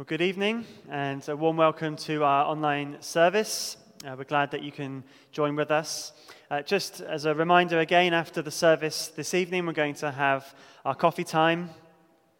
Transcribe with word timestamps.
Well, 0.00 0.06
good 0.06 0.22
evening 0.22 0.64
and 0.88 1.28
a 1.28 1.36
warm 1.36 1.58
welcome 1.58 1.94
to 1.94 2.24
our 2.24 2.46
online 2.46 2.96
service. 3.00 3.76
Uh, 4.02 4.14
we're 4.16 4.24
glad 4.24 4.50
that 4.52 4.62
you 4.62 4.72
can 4.72 5.04
join 5.30 5.56
with 5.56 5.70
us. 5.70 6.12
Uh, 6.50 6.62
just 6.62 7.02
as 7.02 7.26
a 7.26 7.34
reminder, 7.34 7.80
again, 7.80 8.14
after 8.14 8.40
the 8.40 8.50
service 8.50 9.08
this 9.08 9.34
evening, 9.34 9.66
we're 9.66 9.74
going 9.74 9.92
to 9.96 10.10
have 10.10 10.54
our 10.86 10.94
coffee 10.94 11.22
time, 11.22 11.68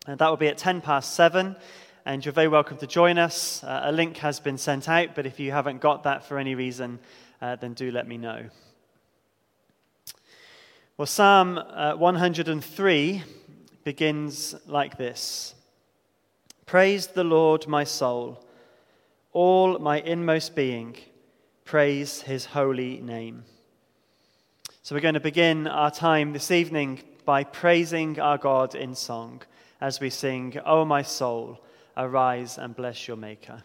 and 0.06 0.18
that 0.18 0.30
will 0.30 0.38
be 0.38 0.48
at 0.48 0.56
10 0.56 0.80
past 0.80 1.12
7. 1.14 1.54
And 2.06 2.24
you're 2.24 2.32
very 2.32 2.48
welcome 2.48 2.78
to 2.78 2.86
join 2.86 3.18
us. 3.18 3.62
Uh, 3.62 3.82
a 3.84 3.92
link 3.92 4.16
has 4.16 4.40
been 4.40 4.56
sent 4.56 4.88
out, 4.88 5.14
but 5.14 5.26
if 5.26 5.38
you 5.38 5.52
haven't 5.52 5.82
got 5.82 6.04
that 6.04 6.24
for 6.24 6.38
any 6.38 6.54
reason, 6.54 6.98
uh, 7.42 7.56
then 7.56 7.74
do 7.74 7.90
let 7.90 8.08
me 8.08 8.16
know. 8.16 8.46
Well, 10.96 11.04
Psalm 11.04 11.58
uh, 11.58 11.92
103 11.92 13.22
begins 13.84 14.54
like 14.66 14.96
this. 14.96 15.56
Praise 16.70 17.08
the 17.08 17.24
Lord, 17.24 17.66
my 17.66 17.82
soul. 17.82 18.44
All 19.32 19.80
my 19.80 20.00
inmost 20.02 20.54
being, 20.54 20.96
praise 21.64 22.22
his 22.22 22.44
holy 22.44 23.00
name. 23.00 23.42
So, 24.84 24.94
we're 24.94 25.00
going 25.00 25.14
to 25.14 25.20
begin 25.20 25.66
our 25.66 25.90
time 25.90 26.32
this 26.32 26.52
evening 26.52 27.00
by 27.24 27.42
praising 27.42 28.20
our 28.20 28.38
God 28.38 28.76
in 28.76 28.94
song 28.94 29.42
as 29.80 29.98
we 29.98 30.10
sing, 30.10 30.60
O 30.64 30.84
my 30.84 31.02
soul, 31.02 31.58
arise 31.96 32.56
and 32.56 32.76
bless 32.76 33.08
your 33.08 33.16
Maker. 33.16 33.64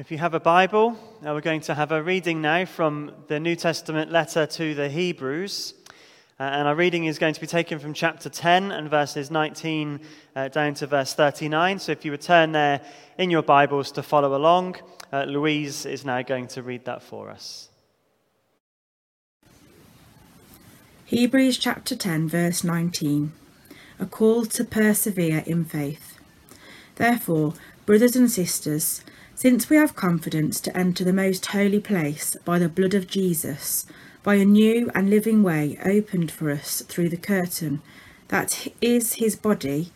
If 0.00 0.10
you 0.10 0.16
have 0.16 0.32
a 0.32 0.40
Bible, 0.40 0.96
uh, 1.22 1.34
we're 1.34 1.42
going 1.42 1.60
to 1.60 1.74
have 1.74 1.92
a 1.92 2.02
reading 2.02 2.40
now 2.40 2.64
from 2.64 3.12
the 3.26 3.38
New 3.38 3.54
Testament 3.54 4.10
letter 4.10 4.46
to 4.46 4.74
the 4.74 4.88
Hebrews. 4.88 5.74
Uh, 6.38 6.44
and 6.44 6.66
our 6.66 6.74
reading 6.74 7.04
is 7.04 7.18
going 7.18 7.34
to 7.34 7.40
be 7.42 7.46
taken 7.46 7.78
from 7.78 7.92
chapter 7.92 8.30
10 8.30 8.72
and 8.72 8.88
verses 8.88 9.30
19 9.30 10.00
uh, 10.34 10.48
down 10.48 10.72
to 10.72 10.86
verse 10.86 11.12
39. 11.12 11.80
So 11.80 11.92
if 11.92 12.02
you 12.06 12.12
would 12.12 12.22
turn 12.22 12.52
there 12.52 12.80
in 13.18 13.30
your 13.30 13.42
Bibles 13.42 13.92
to 13.92 14.02
follow 14.02 14.34
along, 14.34 14.76
uh, 15.12 15.24
Louise 15.24 15.84
is 15.84 16.02
now 16.02 16.22
going 16.22 16.48
to 16.48 16.62
read 16.62 16.86
that 16.86 17.02
for 17.02 17.28
us. 17.28 17.68
Hebrews 21.04 21.58
chapter 21.58 21.94
10, 21.94 22.26
verse 22.26 22.64
19. 22.64 23.32
a 23.98 24.06
call 24.06 24.46
to 24.46 24.64
persevere 24.64 25.44
in 25.46 25.66
faith. 25.66 26.18
Therefore, 26.94 27.52
brothers 27.84 28.16
and 28.16 28.30
sisters, 28.30 29.04
since 29.40 29.70
we 29.70 29.76
have 29.78 29.96
confidence 29.96 30.60
to 30.60 30.76
enter 30.76 31.02
the 31.02 31.14
most 31.14 31.46
holy 31.46 31.80
place 31.80 32.36
by 32.44 32.58
the 32.58 32.68
blood 32.68 32.92
of 32.92 33.06
Jesus, 33.06 33.86
by 34.22 34.34
a 34.34 34.44
new 34.44 34.90
and 34.94 35.08
living 35.08 35.42
way 35.42 35.78
opened 35.82 36.30
for 36.30 36.50
us 36.50 36.82
through 36.82 37.08
the 37.08 37.16
curtain 37.16 37.80
that 38.28 38.68
is 38.82 39.14
his 39.14 39.36
body, 39.36 39.90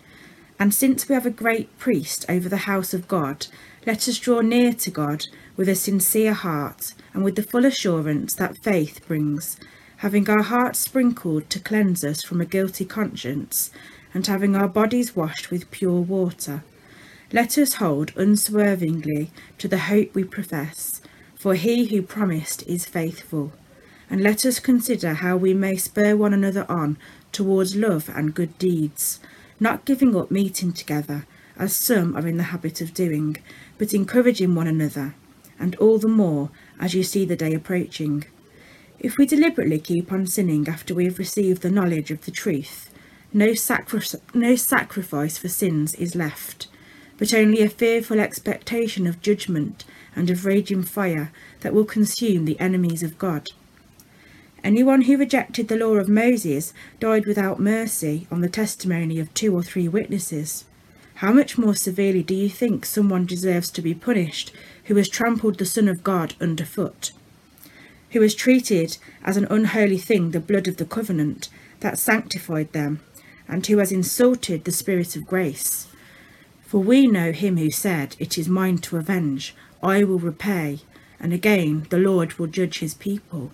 and 0.59 0.73
since 0.73 1.07
we 1.07 1.15
have 1.15 1.27
a 1.27 1.31
great 1.31 1.79
priest 1.79 2.25
over 2.27 2.49
the 2.49 2.65
house 2.65 2.95
of 2.95 3.07
God, 3.07 3.47
let 3.87 4.09
us 4.09 4.19
draw 4.19 4.41
near 4.41 4.73
to 4.73 4.91
God 4.91 5.27
with 5.59 5.69
a 5.69 5.75
sincere 5.75 6.33
heart 6.33 6.95
and 7.13 7.23
with 7.23 7.37
the 7.37 7.43
full 7.43 7.67
assurance 7.67 8.35
that 8.37 8.57
faith 8.57 9.07
brings, 9.07 9.59
having 9.99 10.27
our 10.31 10.45
hearts 10.45 10.79
sprinkled 10.79 11.51
to 11.51 11.61
cleanse 11.61 12.03
us 12.03 12.23
from 12.23 12.41
a 12.41 12.47
guilty 12.47 12.87
conscience, 12.87 13.71
and 14.15 14.27
having 14.27 14.57
our 14.57 14.69
bodies 14.69 15.15
washed 15.15 15.51
with 15.51 15.71
pure 15.71 16.01
water. 16.01 16.65
Let 17.35 17.59
us 17.59 17.75
hold 17.75 18.13
unswervingly 18.17 19.33
to 19.59 19.67
the 19.67 19.91
hope 19.91 20.15
we 20.15 20.23
profess, 20.23 21.01
for 21.35 21.57
he 21.57 21.87
who 21.87 22.01
promised 22.01 22.65
is 22.69 22.85
faithful. 22.85 23.53
And 24.09 24.21
let 24.21 24.47
us 24.47 24.61
consider 24.61 25.15
how 25.15 25.37
we 25.37 25.53
may 25.53 25.75
spur 25.75 26.15
one 26.15 26.33
another 26.33 26.65
on 26.69 26.97
towards 27.33 27.75
love 27.75 28.09
and 28.09 28.37
good 28.37 28.57
deeds, 28.57 29.19
not 29.59 29.85
giving 29.85 30.15
up 30.15 30.31
meeting 30.31 30.73
together, 30.73 31.27
as 31.59 31.75
some 31.75 32.17
are 32.17 32.29
in 32.29 32.37
the 32.37 32.55
habit 32.55 32.81
of 32.81 32.95
doing, 32.95 33.39
but 33.79 33.93
encouraging 33.93 34.55
one 34.55 34.69
another, 34.69 35.17
and 35.59 35.75
all 35.75 35.99
the 35.99 36.07
more 36.07 36.51
as 36.79 36.95
you 36.95 37.03
see 37.03 37.25
the 37.25 37.35
day 37.35 37.53
approaching. 37.53 38.23
If 39.01 39.19
we 39.19 39.27
deliberately 39.27 39.81
keep 39.81 40.13
on 40.13 40.29
sinning 40.29 40.69
after 40.69 40.95
we 40.95 41.07
have 41.07 41.19
received 41.19 41.63
the 41.63 41.71
knowledge 41.73 42.13
of 42.13 42.27
the 42.27 42.31
truth, 42.31 42.91
no, 43.33 43.55
sacri- 43.55 44.21
no 44.35 44.55
sacrifice 44.55 45.37
for 45.37 45.49
sins 45.49 45.95
is 45.95 46.15
left 46.15 46.69
but 47.19 47.33
only 47.33 47.61
a 47.63 47.69
fearful 47.69 48.19
expectation 48.19 49.07
of 49.07 49.23
judgment 49.23 49.85
and 50.17 50.31
of 50.31 50.45
raging 50.45 50.83
fire 50.83 51.31
that 51.61 51.75
will 51.75 51.85
consume 51.85 52.45
the 52.45 52.59
enemies 52.61 53.03
of 53.03 53.19
God. 53.19 53.51
Anyone 54.63 55.03
who 55.03 55.19
rejected 55.19 55.69
the 55.69 55.77
law 55.77 55.97
of 55.97 56.09
Moses 56.09 56.73
died 56.99 57.27
without 57.27 57.61
mercy 57.61 58.27
on 58.31 58.41
the 58.41 58.49
testimony 58.49 59.21
of 59.21 59.33
two 59.35 59.55
or 59.55 59.63
three 59.63 59.89
witnesses. 59.89 60.65
How 61.17 61.33
much 61.33 61.59
more 61.59 61.75
severely 61.75 62.23
do 62.23 62.35
you 62.35 62.49
think 62.49 62.85
someone 62.85 63.27
deserves 63.27 63.71
to 63.73 63.83
be 63.83 63.95
punished 63.95 64.53
who 64.85 64.97
has 64.97 65.09
trampled 65.09 65.59
the 65.59 65.67
Son 65.67 65.87
of 65.87 66.03
God 66.03 66.35
underfoot? 66.41 67.13
Who 68.13 68.23
has 68.23 68.35
treated 68.35 68.97
as 69.23 69.37
an 69.37 69.47
unholy 69.51 69.99
thing 69.99 70.31
the 70.31 70.41
blood 70.41 70.67
of 70.67 70.79
the 70.79 70.87
covenant 70.87 71.51
that 71.81 71.99
sanctified 71.99 72.73
them, 72.73 73.01
and 73.47 73.67
who 73.67 73.79
has 73.79 73.93
insulted 73.93 74.65
the 74.65 74.73
Spirit 74.73 75.15
of 75.15 75.27
grace? 75.27 75.89
For 76.75 76.81
we 76.81 77.07
know 77.07 77.31
him 77.31 77.57
who 77.57 77.71
said, 77.71 78.17
It 78.19 78.37
is 78.37 78.49
mine 78.49 78.79
to 78.79 78.97
avenge, 78.97 79.55
I 79.81 80.03
will 80.03 80.19
repay, 80.19 80.81
and 81.21 81.33
again 81.33 81.87
the 81.89 81.99
Lord 81.99 82.33
will 82.33 82.49
judge 82.49 82.81
his 82.81 82.95
people. 82.95 83.53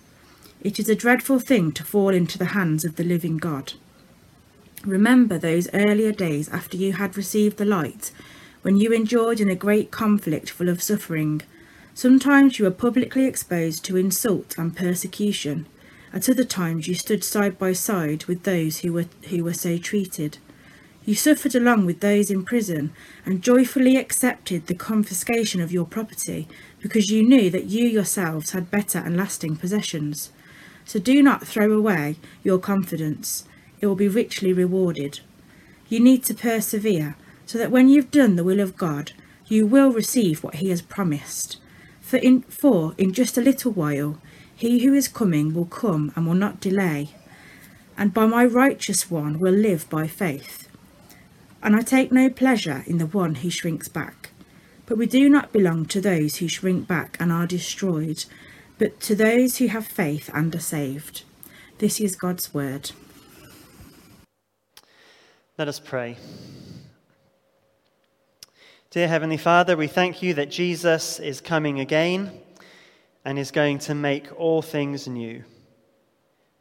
It 0.59 0.79
is 0.79 0.89
a 0.89 0.95
dreadful 0.95 1.37
thing 1.37 1.71
to 1.73 1.83
fall 1.83 2.15
into 2.15 2.39
the 2.39 2.57
hands 2.57 2.83
of 2.83 2.95
the 2.95 3.03
living 3.03 3.37
God. 3.37 3.73
Remember 4.83 5.37
those 5.37 5.69
earlier 5.71 6.11
days 6.11 6.49
after 6.49 6.77
you 6.77 6.93
had 6.93 7.15
received 7.15 7.57
the 7.57 7.63
light, 7.63 8.11
when 8.63 8.77
you 8.77 8.91
endured 8.91 9.39
in 9.39 9.51
a 9.51 9.55
great 9.55 9.91
conflict 9.91 10.49
full 10.49 10.67
of 10.67 10.81
suffering. 10.81 11.43
Sometimes 11.93 12.57
you 12.57 12.65
were 12.65 12.71
publicly 12.71 13.25
exposed 13.25 13.85
to 13.85 13.97
insult 13.97 14.57
and 14.57 14.75
persecution. 14.75 15.67
At 16.11 16.27
other 16.27 16.43
times 16.43 16.87
you 16.87 16.95
stood 16.95 17.23
side 17.23 17.59
by 17.59 17.73
side 17.73 18.25
with 18.25 18.45
those 18.45 18.79
who 18.79 18.91
were, 18.93 19.05
who 19.29 19.43
were 19.43 19.53
so 19.53 19.77
treated. 19.77 20.39
You 21.03 21.15
suffered 21.15 21.55
along 21.55 21.87
with 21.87 21.99
those 21.99 22.29
in 22.29 22.43
prison 22.45 22.93
and 23.25 23.41
joyfully 23.41 23.97
accepted 23.97 24.67
the 24.67 24.75
confiscation 24.75 25.59
of 25.59 25.71
your 25.71 25.85
property 25.85 26.47
because 26.79 27.09
you 27.09 27.23
knew 27.23 27.49
that 27.49 27.65
you 27.65 27.87
yourselves 27.87 28.51
had 28.51 28.69
better 28.69 28.99
and 28.99 29.17
lasting 29.17 29.55
possessions. 29.55 30.31
So 30.85 30.99
do 30.99 31.23
not 31.23 31.47
throw 31.47 31.71
away 31.71 32.17
your 32.43 32.59
confidence, 32.59 33.45
it 33.79 33.87
will 33.87 33.95
be 33.95 34.07
richly 34.07 34.53
rewarded. 34.53 35.21
You 35.89 35.99
need 35.99 36.23
to 36.25 36.35
persevere 36.35 37.15
so 37.47 37.57
that 37.57 37.71
when 37.71 37.89
you've 37.89 38.11
done 38.11 38.35
the 38.35 38.43
will 38.43 38.59
of 38.59 38.77
God, 38.77 39.13
you 39.47 39.65
will 39.65 39.91
receive 39.91 40.43
what 40.43 40.55
He 40.55 40.69
has 40.69 40.83
promised. 40.83 41.57
For 41.99 42.17
in, 42.17 42.43
for 42.43 42.93
in 42.99 43.11
just 43.11 43.37
a 43.39 43.41
little 43.41 43.71
while, 43.71 44.19
He 44.55 44.85
who 44.85 44.93
is 44.93 45.07
coming 45.07 45.53
will 45.53 45.65
come 45.65 46.11
and 46.15 46.27
will 46.27 46.35
not 46.35 46.61
delay, 46.61 47.15
and 47.97 48.13
by 48.13 48.27
my 48.27 48.45
righteous 48.45 49.09
one 49.09 49.39
will 49.39 49.53
live 49.53 49.89
by 49.89 50.07
faith 50.07 50.60
and 51.63 51.75
I 51.75 51.81
take 51.81 52.11
no 52.11 52.29
pleasure 52.29 52.83
in 52.87 52.97
the 52.97 53.05
one 53.05 53.35
who 53.35 53.49
shrinks 53.49 53.87
back. 53.87 54.31
But 54.85 54.97
we 54.97 55.05
do 55.05 55.29
not 55.29 55.53
belong 55.53 55.85
to 55.87 56.01
those 56.01 56.37
who 56.37 56.47
shrink 56.47 56.87
back 56.87 57.17
and 57.19 57.31
are 57.31 57.47
destroyed, 57.47 58.25
but 58.77 58.99
to 59.01 59.15
those 59.15 59.57
who 59.57 59.67
have 59.67 59.85
faith 59.85 60.29
and 60.33 60.53
are 60.55 60.59
saved. 60.59 61.23
This 61.77 61.99
is 61.99 62.15
God's 62.15 62.53
word. 62.53 62.91
Let 65.57 65.67
us 65.67 65.79
pray. 65.79 66.17
Dear 68.89 69.07
Heavenly 69.07 69.37
Father, 69.37 69.77
we 69.77 69.87
thank 69.87 70.21
you 70.21 70.33
that 70.33 70.51
Jesus 70.51 71.19
is 71.19 71.39
coming 71.39 71.79
again 71.79 72.31
and 73.23 73.39
is 73.39 73.51
going 73.51 73.79
to 73.79 73.95
make 73.95 74.27
all 74.37 74.61
things 74.61 75.07
new. 75.07 75.43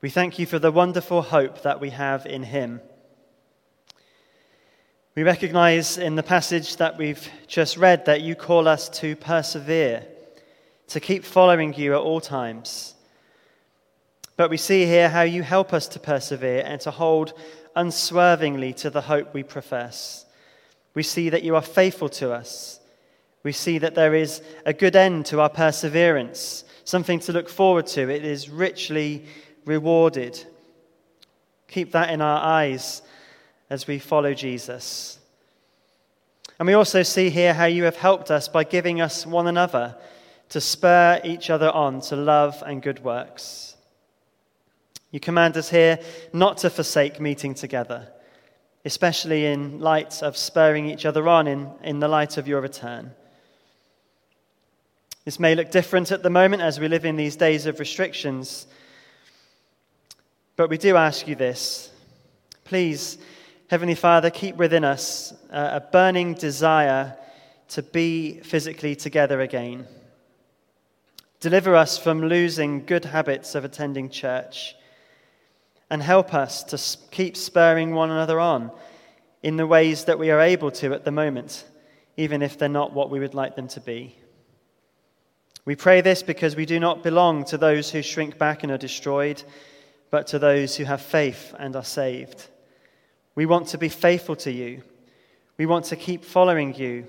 We 0.00 0.10
thank 0.10 0.38
you 0.38 0.46
for 0.46 0.58
the 0.58 0.70
wonderful 0.70 1.22
hope 1.22 1.62
that 1.62 1.80
we 1.80 1.90
have 1.90 2.26
in 2.26 2.44
him. 2.44 2.80
We 5.20 5.24
recognize 5.24 5.98
in 5.98 6.14
the 6.14 6.22
passage 6.22 6.76
that 6.76 6.96
we've 6.96 7.28
just 7.46 7.76
read 7.76 8.06
that 8.06 8.22
you 8.22 8.34
call 8.34 8.66
us 8.66 8.88
to 9.00 9.14
persevere, 9.16 10.02
to 10.88 10.98
keep 10.98 11.24
following 11.24 11.74
you 11.74 11.92
at 11.92 12.00
all 12.00 12.22
times. 12.22 12.94
But 14.38 14.48
we 14.48 14.56
see 14.56 14.86
here 14.86 15.10
how 15.10 15.20
you 15.20 15.42
help 15.42 15.74
us 15.74 15.88
to 15.88 16.00
persevere 16.00 16.62
and 16.64 16.80
to 16.80 16.90
hold 16.90 17.34
unswervingly 17.76 18.72
to 18.72 18.88
the 18.88 19.02
hope 19.02 19.34
we 19.34 19.42
profess. 19.42 20.24
We 20.94 21.02
see 21.02 21.28
that 21.28 21.42
you 21.42 21.54
are 21.54 21.60
faithful 21.60 22.08
to 22.08 22.32
us. 22.32 22.80
We 23.42 23.52
see 23.52 23.76
that 23.76 23.94
there 23.94 24.14
is 24.14 24.40
a 24.64 24.72
good 24.72 24.96
end 24.96 25.26
to 25.26 25.40
our 25.42 25.50
perseverance, 25.50 26.64
something 26.84 27.20
to 27.20 27.32
look 27.34 27.50
forward 27.50 27.88
to. 27.88 28.08
It 28.08 28.24
is 28.24 28.48
richly 28.48 29.26
rewarded. 29.66 30.42
Keep 31.68 31.92
that 31.92 32.08
in 32.08 32.22
our 32.22 32.42
eyes 32.42 33.02
as 33.70 33.86
we 33.86 34.00
follow 34.00 34.34
Jesus. 34.34 35.18
And 36.58 36.66
we 36.66 36.74
also 36.74 37.02
see 37.02 37.30
here 37.30 37.54
how 37.54 37.64
you 37.64 37.84
have 37.84 37.96
helped 37.96 38.30
us 38.30 38.48
by 38.48 38.64
giving 38.64 39.00
us 39.00 39.24
one 39.24 39.46
another 39.46 39.96
to 40.50 40.60
spur 40.60 41.20
each 41.24 41.48
other 41.48 41.70
on 41.70 42.00
to 42.02 42.16
love 42.16 42.62
and 42.66 42.82
good 42.82 43.02
works. 43.02 43.76
You 45.12 45.20
command 45.20 45.56
us 45.56 45.70
here 45.70 46.00
not 46.32 46.58
to 46.58 46.70
forsake 46.70 47.20
meeting 47.20 47.54
together, 47.54 48.08
especially 48.84 49.46
in 49.46 49.80
light 49.80 50.22
of 50.22 50.36
spurring 50.36 50.90
each 50.90 51.06
other 51.06 51.26
on 51.28 51.46
in, 51.46 51.70
in 51.82 52.00
the 52.00 52.08
light 52.08 52.36
of 52.36 52.46
your 52.46 52.60
return. 52.60 53.12
This 55.24 55.38
may 55.38 55.54
look 55.54 55.70
different 55.70 56.12
at 56.12 56.22
the 56.22 56.30
moment 56.30 56.62
as 56.62 56.80
we 56.80 56.88
live 56.88 57.04
in 57.04 57.16
these 57.16 57.36
days 57.36 57.66
of 57.66 57.78
restrictions, 57.78 58.66
but 60.56 60.68
we 60.68 60.78
do 60.78 60.96
ask 60.96 61.28
you 61.28 61.36
this. 61.36 61.90
Please 62.64 63.18
Heavenly 63.70 63.94
Father, 63.94 64.30
keep 64.30 64.56
within 64.56 64.82
us 64.82 65.32
a 65.48 65.80
burning 65.80 66.34
desire 66.34 67.16
to 67.68 67.84
be 67.84 68.40
physically 68.40 68.96
together 68.96 69.42
again. 69.42 69.86
Deliver 71.38 71.76
us 71.76 71.96
from 71.96 72.22
losing 72.22 72.84
good 72.84 73.04
habits 73.04 73.54
of 73.54 73.64
attending 73.64 74.10
church 74.10 74.74
and 75.88 76.02
help 76.02 76.34
us 76.34 76.64
to 76.64 76.98
keep 77.12 77.36
spurring 77.36 77.94
one 77.94 78.10
another 78.10 78.40
on 78.40 78.72
in 79.44 79.56
the 79.56 79.68
ways 79.68 80.06
that 80.06 80.18
we 80.18 80.32
are 80.32 80.40
able 80.40 80.72
to 80.72 80.92
at 80.92 81.04
the 81.04 81.12
moment, 81.12 81.64
even 82.16 82.42
if 82.42 82.58
they're 82.58 82.68
not 82.68 82.92
what 82.92 83.08
we 83.08 83.20
would 83.20 83.34
like 83.34 83.54
them 83.54 83.68
to 83.68 83.80
be. 83.80 84.16
We 85.64 85.76
pray 85.76 86.00
this 86.00 86.24
because 86.24 86.56
we 86.56 86.66
do 86.66 86.80
not 86.80 87.04
belong 87.04 87.44
to 87.44 87.56
those 87.56 87.88
who 87.88 88.02
shrink 88.02 88.36
back 88.36 88.64
and 88.64 88.72
are 88.72 88.78
destroyed, 88.78 89.44
but 90.10 90.26
to 90.26 90.40
those 90.40 90.74
who 90.74 90.82
have 90.82 91.00
faith 91.00 91.54
and 91.56 91.76
are 91.76 91.84
saved. 91.84 92.48
We 93.34 93.46
want 93.46 93.68
to 93.68 93.78
be 93.78 93.88
faithful 93.88 94.36
to 94.36 94.52
you. 94.52 94.82
We 95.56 95.66
want 95.66 95.86
to 95.86 95.96
keep 95.96 96.24
following 96.24 96.74
you. 96.74 97.06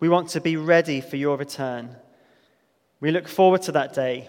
We 0.00 0.08
want 0.08 0.30
to 0.30 0.40
be 0.40 0.56
ready 0.56 1.00
for 1.00 1.16
your 1.16 1.36
return. 1.36 1.96
We 3.00 3.10
look 3.10 3.28
forward 3.28 3.62
to 3.62 3.72
that 3.72 3.94
day, 3.94 4.28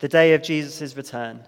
the 0.00 0.08
day 0.08 0.34
of 0.34 0.42
Jesus' 0.42 0.96
return. 0.96 1.44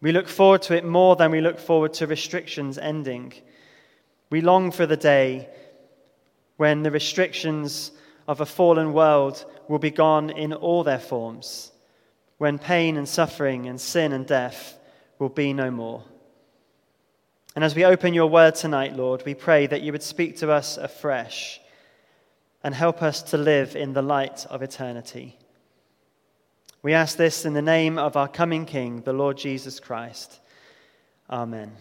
We 0.00 0.12
look 0.12 0.28
forward 0.28 0.62
to 0.62 0.76
it 0.76 0.84
more 0.84 1.16
than 1.16 1.30
we 1.30 1.40
look 1.40 1.58
forward 1.58 1.92
to 1.94 2.06
restrictions 2.06 2.78
ending. 2.78 3.34
We 4.30 4.40
long 4.40 4.70
for 4.70 4.86
the 4.86 4.96
day 4.96 5.48
when 6.56 6.82
the 6.82 6.90
restrictions 6.90 7.92
of 8.28 8.40
a 8.40 8.46
fallen 8.46 8.92
world 8.92 9.44
will 9.68 9.78
be 9.78 9.90
gone 9.90 10.30
in 10.30 10.52
all 10.52 10.84
their 10.84 10.98
forms, 10.98 11.72
when 12.38 12.58
pain 12.58 12.96
and 12.96 13.08
suffering 13.08 13.66
and 13.66 13.80
sin 13.80 14.12
and 14.12 14.26
death 14.26 14.78
will 15.18 15.28
be 15.28 15.52
no 15.52 15.70
more. 15.70 16.04
And 17.56 17.64
as 17.64 17.74
we 17.74 17.84
open 17.84 18.14
your 18.14 18.28
word 18.28 18.54
tonight, 18.54 18.96
Lord, 18.96 19.24
we 19.26 19.34
pray 19.34 19.66
that 19.66 19.82
you 19.82 19.90
would 19.90 20.04
speak 20.04 20.36
to 20.38 20.52
us 20.52 20.76
afresh 20.76 21.60
and 22.62 22.74
help 22.74 23.02
us 23.02 23.22
to 23.22 23.38
live 23.38 23.74
in 23.74 23.92
the 23.92 24.02
light 24.02 24.46
of 24.46 24.62
eternity. 24.62 25.36
We 26.82 26.92
ask 26.92 27.16
this 27.16 27.44
in 27.44 27.52
the 27.52 27.62
name 27.62 27.98
of 27.98 28.16
our 28.16 28.28
coming 28.28 28.66
King, 28.66 29.02
the 29.02 29.12
Lord 29.12 29.36
Jesus 29.36 29.80
Christ. 29.80 30.38
Amen. 31.28 31.72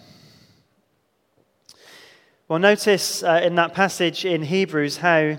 Well, 2.47 2.59
notice 2.59 3.21
uh, 3.21 3.41
in 3.43 3.53
that 3.55 3.75
passage 3.75 4.25
in 4.25 4.41
Hebrews 4.41 4.97
how 4.97 5.37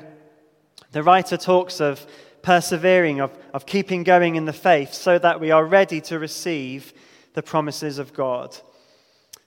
the 0.92 1.02
writer 1.02 1.36
talks 1.36 1.80
of 1.80 2.06
persevering, 2.42 3.20
of, 3.20 3.36
of 3.52 3.66
keeping 3.66 4.04
going 4.04 4.36
in 4.36 4.44
the 4.44 4.52
faith, 4.52 4.94
so 4.94 5.18
that 5.18 5.40
we 5.40 5.50
are 5.50 5.64
ready 5.64 6.00
to 6.02 6.20
receive 6.20 6.92
the 7.34 7.42
promises 7.42 7.98
of 7.98 8.12
God. 8.12 8.56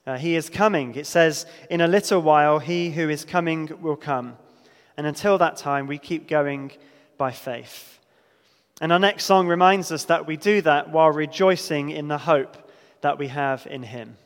Uh, 0.05 0.17
he 0.17 0.36
is 0.36 0.50
coming. 0.50 0.95
It 0.95 1.07
says, 1.07 1.45
In 1.69 1.81
a 1.81 1.88
little 1.88 2.22
while, 2.22 2.60
he 2.60 2.91
who 2.91 3.10
is 3.10 3.24
coming 3.24 3.69
will 3.81 3.95
come. 3.95 4.38
And 4.98 5.07
until 5.07 5.38
that 5.38 5.57
time, 5.57 5.88
we 5.88 5.98
keep 5.98 6.27
going 6.27 6.72
by 7.17 7.31
faith. 7.31 8.00
And 8.81 8.91
our 8.91 9.00
next 9.00 9.25
song 9.25 9.48
reminds 9.48 9.91
us 9.91 10.05
that 10.05 10.27
we 10.27 10.36
do 10.36 10.62
that 10.62 10.89
while 10.89 11.12
rejoicing 11.12 11.89
in 11.89 12.07
the 12.07 12.17
hope 12.17 12.72
that 13.01 13.17
we 13.17 13.27
have 13.29 13.65
in 13.69 13.83
him. 13.83 14.17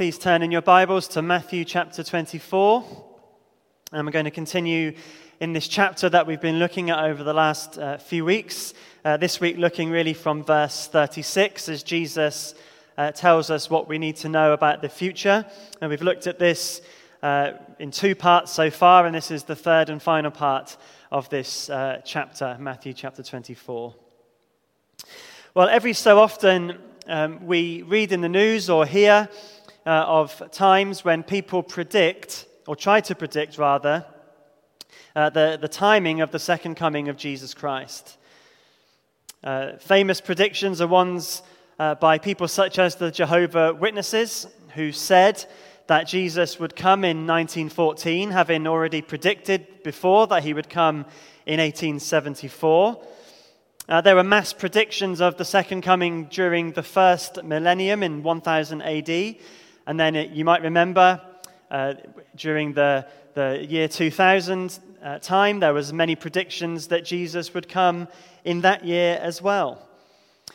Please 0.00 0.16
turn 0.16 0.40
in 0.40 0.50
your 0.50 0.62
Bibles 0.62 1.06
to 1.06 1.20
Matthew 1.20 1.62
chapter 1.62 2.02
24. 2.02 2.82
And 3.92 4.06
we're 4.06 4.12
going 4.12 4.24
to 4.24 4.30
continue 4.30 4.94
in 5.40 5.52
this 5.52 5.68
chapter 5.68 6.08
that 6.08 6.26
we've 6.26 6.40
been 6.40 6.58
looking 6.58 6.88
at 6.88 7.04
over 7.04 7.22
the 7.22 7.34
last 7.34 7.76
uh, 7.76 7.98
few 7.98 8.24
weeks. 8.24 8.72
Uh, 9.04 9.18
this 9.18 9.42
week, 9.42 9.58
looking 9.58 9.90
really 9.90 10.14
from 10.14 10.42
verse 10.42 10.86
36 10.86 11.68
as 11.68 11.82
Jesus 11.82 12.54
uh, 12.96 13.10
tells 13.10 13.50
us 13.50 13.68
what 13.68 13.88
we 13.88 13.98
need 13.98 14.16
to 14.16 14.30
know 14.30 14.54
about 14.54 14.80
the 14.80 14.88
future. 14.88 15.44
And 15.82 15.90
we've 15.90 16.00
looked 16.00 16.26
at 16.26 16.38
this 16.38 16.80
uh, 17.22 17.52
in 17.78 17.90
two 17.90 18.14
parts 18.14 18.52
so 18.52 18.70
far, 18.70 19.04
and 19.04 19.14
this 19.14 19.30
is 19.30 19.44
the 19.44 19.54
third 19.54 19.90
and 19.90 20.00
final 20.00 20.30
part 20.30 20.78
of 21.12 21.28
this 21.28 21.68
uh, 21.68 22.00
chapter, 22.06 22.56
Matthew 22.58 22.94
chapter 22.94 23.22
24. 23.22 23.94
Well, 25.52 25.68
every 25.68 25.92
so 25.92 26.18
often, 26.18 26.78
um, 27.06 27.44
we 27.44 27.82
read 27.82 28.12
in 28.12 28.20
the 28.20 28.28
news 28.28 28.70
or 28.70 28.86
hear 28.86 29.28
uh, 29.86 29.90
of 29.90 30.50
times 30.50 31.04
when 31.04 31.22
people 31.22 31.62
predict, 31.62 32.46
or 32.66 32.76
try 32.76 33.00
to 33.00 33.14
predict 33.14 33.58
rather, 33.58 34.04
uh, 35.16 35.30
the, 35.30 35.58
the 35.60 35.68
timing 35.68 36.20
of 36.20 36.30
the 36.30 36.38
second 36.38 36.74
coming 36.74 37.08
of 37.08 37.16
Jesus 37.16 37.54
Christ. 37.54 38.16
Uh, 39.42 39.76
famous 39.78 40.20
predictions 40.20 40.80
are 40.80 40.86
ones 40.86 41.42
uh, 41.78 41.94
by 41.94 42.18
people 42.18 42.46
such 42.46 42.78
as 42.78 42.96
the 42.96 43.10
Jehovah 43.10 43.72
Witnesses, 43.72 44.46
who 44.74 44.92
said 44.92 45.44
that 45.86 46.06
Jesus 46.06 46.60
would 46.60 46.76
come 46.76 47.04
in 47.04 47.26
1914, 47.26 48.30
having 48.30 48.66
already 48.66 49.02
predicted 49.02 49.82
before 49.82 50.26
that 50.28 50.44
he 50.44 50.54
would 50.54 50.68
come 50.68 51.06
in 51.46 51.58
1874. 51.58 53.02
Uh, 53.88 54.00
there 54.00 54.14
were 54.14 54.22
mass 54.22 54.52
predictions 54.52 55.20
of 55.20 55.36
the 55.36 55.44
second 55.44 55.82
coming 55.82 56.26
during 56.26 56.70
the 56.72 56.82
first 56.82 57.42
millennium 57.42 58.04
in 58.04 58.22
1000 58.22 58.82
AD. 58.82 59.36
And 59.90 59.98
then 59.98 60.14
it, 60.14 60.30
you 60.30 60.44
might 60.44 60.62
remember 60.62 61.20
uh, 61.68 61.94
during 62.36 62.74
the, 62.74 63.08
the 63.34 63.66
year 63.68 63.88
2000 63.88 64.78
uh, 65.02 65.18
time, 65.18 65.58
there 65.58 65.74
was 65.74 65.92
many 65.92 66.14
predictions 66.14 66.86
that 66.86 67.04
Jesus 67.04 67.54
would 67.54 67.68
come 67.68 68.06
in 68.44 68.60
that 68.60 68.84
year 68.84 69.18
as 69.20 69.42
well. 69.42 69.88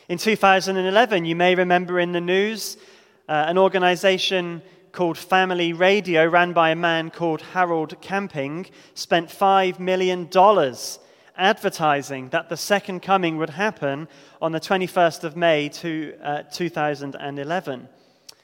In 0.08 0.16
2011, 0.16 1.26
you 1.26 1.36
may 1.36 1.54
remember 1.54 2.00
in 2.00 2.12
the 2.12 2.20
news 2.22 2.78
uh, 3.28 3.44
an 3.46 3.58
organization 3.58 4.62
called 4.92 5.18
Family 5.18 5.74
Radio, 5.74 6.26
ran 6.26 6.54
by 6.54 6.70
a 6.70 6.74
man 6.74 7.10
called 7.10 7.42
Harold 7.42 8.00
Camping, 8.00 8.64
spent 8.94 9.28
$5 9.28 9.78
million 9.78 10.30
advertising 11.36 12.30
that 12.30 12.48
the 12.48 12.56
second 12.56 13.00
coming 13.00 13.36
would 13.36 13.50
happen 13.50 14.08
on 14.40 14.52
the 14.52 14.60
21st 14.60 15.24
of 15.24 15.36
May 15.36 15.68
to, 15.68 16.14
uh, 16.22 16.42
2011. 16.44 17.88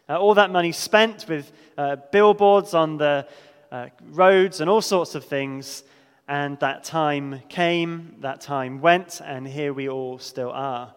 Uh, 0.09 0.18
all 0.18 0.35
that 0.35 0.50
money 0.50 0.73
spent 0.73 1.26
with 1.28 1.52
uh, 1.78 1.97
billboards 2.11 2.75
on 2.75 2.97
the 2.97 3.26
uh, 3.71 3.87
roads 4.11 4.61
and 4.61 4.68
all 4.68 4.82
sorts 4.82 5.14
of 5.14 5.25
things, 5.25 5.85
and 6.26 6.59
that 6.59 6.82
time 6.82 7.40
came, 7.49 8.16
that 8.18 8.40
time 8.40 8.80
went, 8.80 9.21
and 9.25 9.47
here 9.47 9.73
we 9.73 9.88
all 9.88 10.18
still 10.18 10.50
are. 10.50 10.92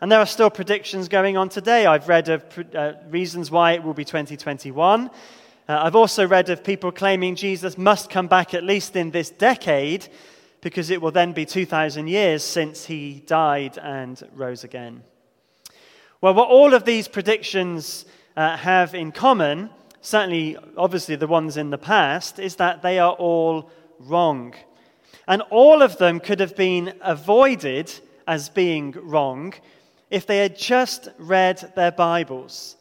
And 0.00 0.10
there 0.10 0.18
are 0.18 0.26
still 0.26 0.48
predictions 0.48 1.08
going 1.08 1.36
on 1.36 1.50
today. 1.50 1.84
I've 1.84 2.08
read 2.08 2.30
of 2.30 2.44
uh, 2.74 2.94
reasons 3.10 3.50
why 3.50 3.72
it 3.72 3.82
will 3.82 3.94
be 3.94 4.04
2021. 4.04 5.08
Uh, 5.08 5.10
I've 5.68 5.94
also 5.94 6.26
read 6.26 6.48
of 6.48 6.64
people 6.64 6.90
claiming 6.90 7.36
Jesus 7.36 7.76
must 7.76 8.08
come 8.08 8.28
back 8.28 8.54
at 8.54 8.64
least 8.64 8.96
in 8.96 9.10
this 9.10 9.28
decade 9.28 10.08
because 10.62 10.88
it 10.88 11.02
will 11.02 11.10
then 11.10 11.32
be 11.32 11.44
2,000 11.44 12.08
years 12.08 12.42
since 12.42 12.86
he 12.86 13.22
died 13.26 13.78
and 13.78 14.26
rose 14.34 14.64
again. 14.64 15.02
Well, 16.22 16.34
what 16.34 16.48
all 16.48 16.72
of 16.72 16.84
these 16.84 17.08
predictions 17.08 18.06
uh, 18.36 18.56
have 18.56 18.94
in 18.94 19.12
common, 19.12 19.70
certainly, 20.00 20.56
obviously, 20.76 21.16
the 21.16 21.26
ones 21.26 21.56
in 21.56 21.70
the 21.70 21.78
past, 21.78 22.38
is 22.38 22.56
that 22.56 22.82
they 22.82 22.98
are 22.98 23.12
all 23.12 23.70
wrong. 23.98 24.54
And 25.26 25.42
all 25.50 25.82
of 25.82 25.98
them 25.98 26.20
could 26.20 26.40
have 26.40 26.56
been 26.56 26.94
avoided 27.00 27.92
as 28.26 28.48
being 28.48 28.92
wrong 29.02 29.54
if 30.10 30.26
they 30.26 30.38
had 30.38 30.56
just 30.56 31.08
read 31.18 31.72
their 31.74 31.92
Bibles. 31.92 32.76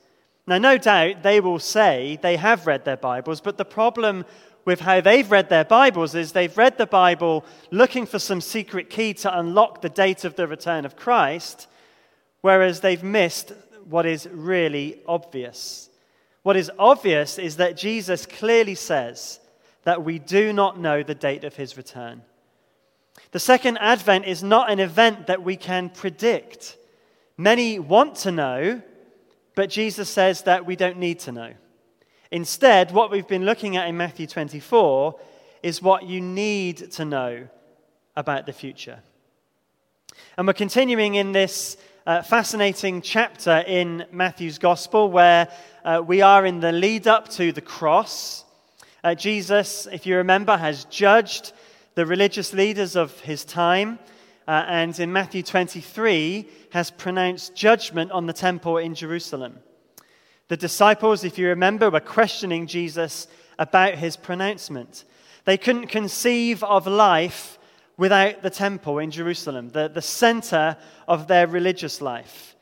Now, 0.48 0.58
no 0.58 0.78
doubt 0.78 1.24
they 1.24 1.40
will 1.40 1.60
say 1.60 2.20
they 2.22 2.36
have 2.36 2.68
read 2.68 2.84
their 2.84 2.98
Bibles, 2.98 3.42
but 3.42 3.58
the 3.58 3.66
problem 3.66 4.26
with 4.66 4.80
how 4.80 5.02
they've 5.02 5.30
read 5.30 5.50
their 5.50 5.64
Bibles 5.64 6.14
is 6.16 6.32
they've 6.32 6.58
read 6.58 6.78
the 6.78 6.86
Bible 6.86 7.46
looking 7.72 8.06
for 8.06 8.20
some 8.20 8.42
secret 8.42 8.90
key 8.90 9.14
to 9.16 9.40
unlock 9.40 9.82
the 9.82 9.90
date 9.90 10.24
of 10.24 10.36
the 10.36 10.48
return 10.48 10.86
of 10.86 10.96
Christ, 10.96 11.68
whereas 12.42 12.82
they've 12.82 13.04
missed 13.04 13.54
what 13.88 14.06
is 14.06 14.28
really 14.32 15.02
obvious. 15.08 15.90
What 16.44 16.58
is 16.58 16.72
obvious 16.80 17.38
is 17.38 17.58
that 17.58 17.78
Jesus 17.78 18.26
clearly 18.26 18.76
says 18.76 19.40
that 19.84 20.04
we 20.04 20.20
do 20.20 20.54
not 20.54 20.80
know 20.80 21.04
the 21.04 21.16
date 21.16 21.44
of 21.44 21.56
his 21.56 21.78
return. 21.78 22.22
The 23.32 23.40
second 23.40 23.78
advent 23.78 24.26
is 24.26 24.44
not 24.44 24.70
an 24.70 24.80
event 24.80 25.28
that 25.28 25.44
we 25.44 25.56
can 25.56 25.90
predict. 25.90 26.78
Many 27.38 27.80
want 27.80 28.16
to 28.18 28.32
know, 28.32 28.82
but 29.56 29.70
Jesus 29.70 30.10
says 30.10 30.44
that 30.44 30.66
we 30.66 30.76
don't 30.76 30.98
need 30.98 31.20
to 31.22 31.32
know. 31.32 31.54
Instead, 32.32 32.92
what 32.92 33.12
we've 33.12 33.28
been 33.28 33.46
looking 33.46 33.78
at 33.78 33.88
in 33.88 33.98
Matthew 33.98 34.28
24 34.28 35.20
is 35.62 35.82
what 35.82 36.04
you 36.04 36.22
need 36.22 36.92
to 36.92 37.06
know 37.06 37.48
about 38.16 38.46
the 38.46 38.54
future. 38.54 39.00
And 40.38 40.48
we're 40.48 40.54
continuing 40.54 41.16
in 41.16 41.32
this 41.32 41.78
uh, 42.08 42.22
fascinating 42.24 43.02
chapter 43.02 43.64
in 43.68 44.06
Matthew's 44.12 44.58
Gospel 44.58 45.12
where 45.12 45.48
uh, 45.86 46.02
we 46.06 46.22
are 46.22 46.46
in 46.46 46.60
the 46.60 46.72
lead 46.72 47.08
up 47.08 47.30
to 47.30 47.52
the 47.52 47.62
cross. 47.62 48.44
Uh, 49.04 49.14
Jesus, 49.14 49.88
if 49.92 50.06
you 50.06 50.18
remember, 50.18 50.58
has 50.58 50.86
judged 50.86 51.54
the 51.94 52.06
religious 52.06 52.54
leaders 52.54 52.96
of 52.96 53.20
his 53.20 53.46
time. 53.46 54.00
Uh, 54.48 54.66
and 54.68 55.00
in 55.00 55.14
Matthew 55.14 55.44
23, 55.44 56.48
has 56.72 56.90
pronounced 56.90 57.56
judgment 57.56 58.12
on 58.12 58.26
the 58.26 58.34
temple 58.34 58.78
in 58.78 58.96
Jerusalem. 58.96 59.60
The 60.48 60.58
disciples, 60.58 61.24
if 61.24 61.38
you 61.38 61.50
remember, 61.50 61.92
were 61.92 62.00
questioning 62.00 62.66
Jesus 62.66 63.28
about 63.60 63.96
his 63.96 64.18
pronouncement. 64.18 65.06
They 65.46 65.58
couldn't 65.58 65.88
conceive 65.88 66.64
of 66.64 66.88
life 66.88 67.60
without 68.02 68.42
the 68.42 68.50
temple 68.50 68.98
in 68.98 69.12
Jerusalem, 69.12 69.70
the, 69.70 69.88
the 69.88 70.02
center 70.02 70.76
of 71.08 71.28
their 71.28 71.46
religious 71.46 72.02
life. 72.02 72.56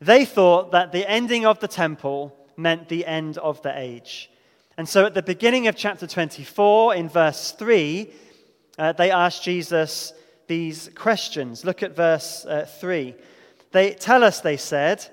They 0.00 0.24
thought 0.24 0.70
that 0.70 0.92
the 0.92 1.10
ending 1.10 1.44
of 1.44 1.58
the 1.58 1.66
temple 1.66 2.32
meant 2.56 2.88
the 2.88 3.04
end 3.04 3.36
of 3.38 3.60
the 3.62 3.76
age. 3.76 4.30
And 4.78 4.88
so 4.88 5.04
at 5.04 5.14
the 5.14 5.24
beginning 5.24 5.66
of 5.66 5.74
chapter 5.74 6.06
24, 6.06 6.94
in 6.94 7.08
verse 7.08 7.50
3, 7.50 8.08
uh, 8.78 8.92
they 8.92 9.10
asked 9.10 9.42
Jesus 9.42 10.12
these 10.46 10.88
questions. 10.94 11.64
Look 11.64 11.82
at 11.82 11.96
verse 11.96 12.46
uh, 12.46 12.64
3. 12.64 13.16
They 13.72 13.90
tell 13.90 14.22
us, 14.22 14.38
they 14.38 14.56
said, 14.56 15.04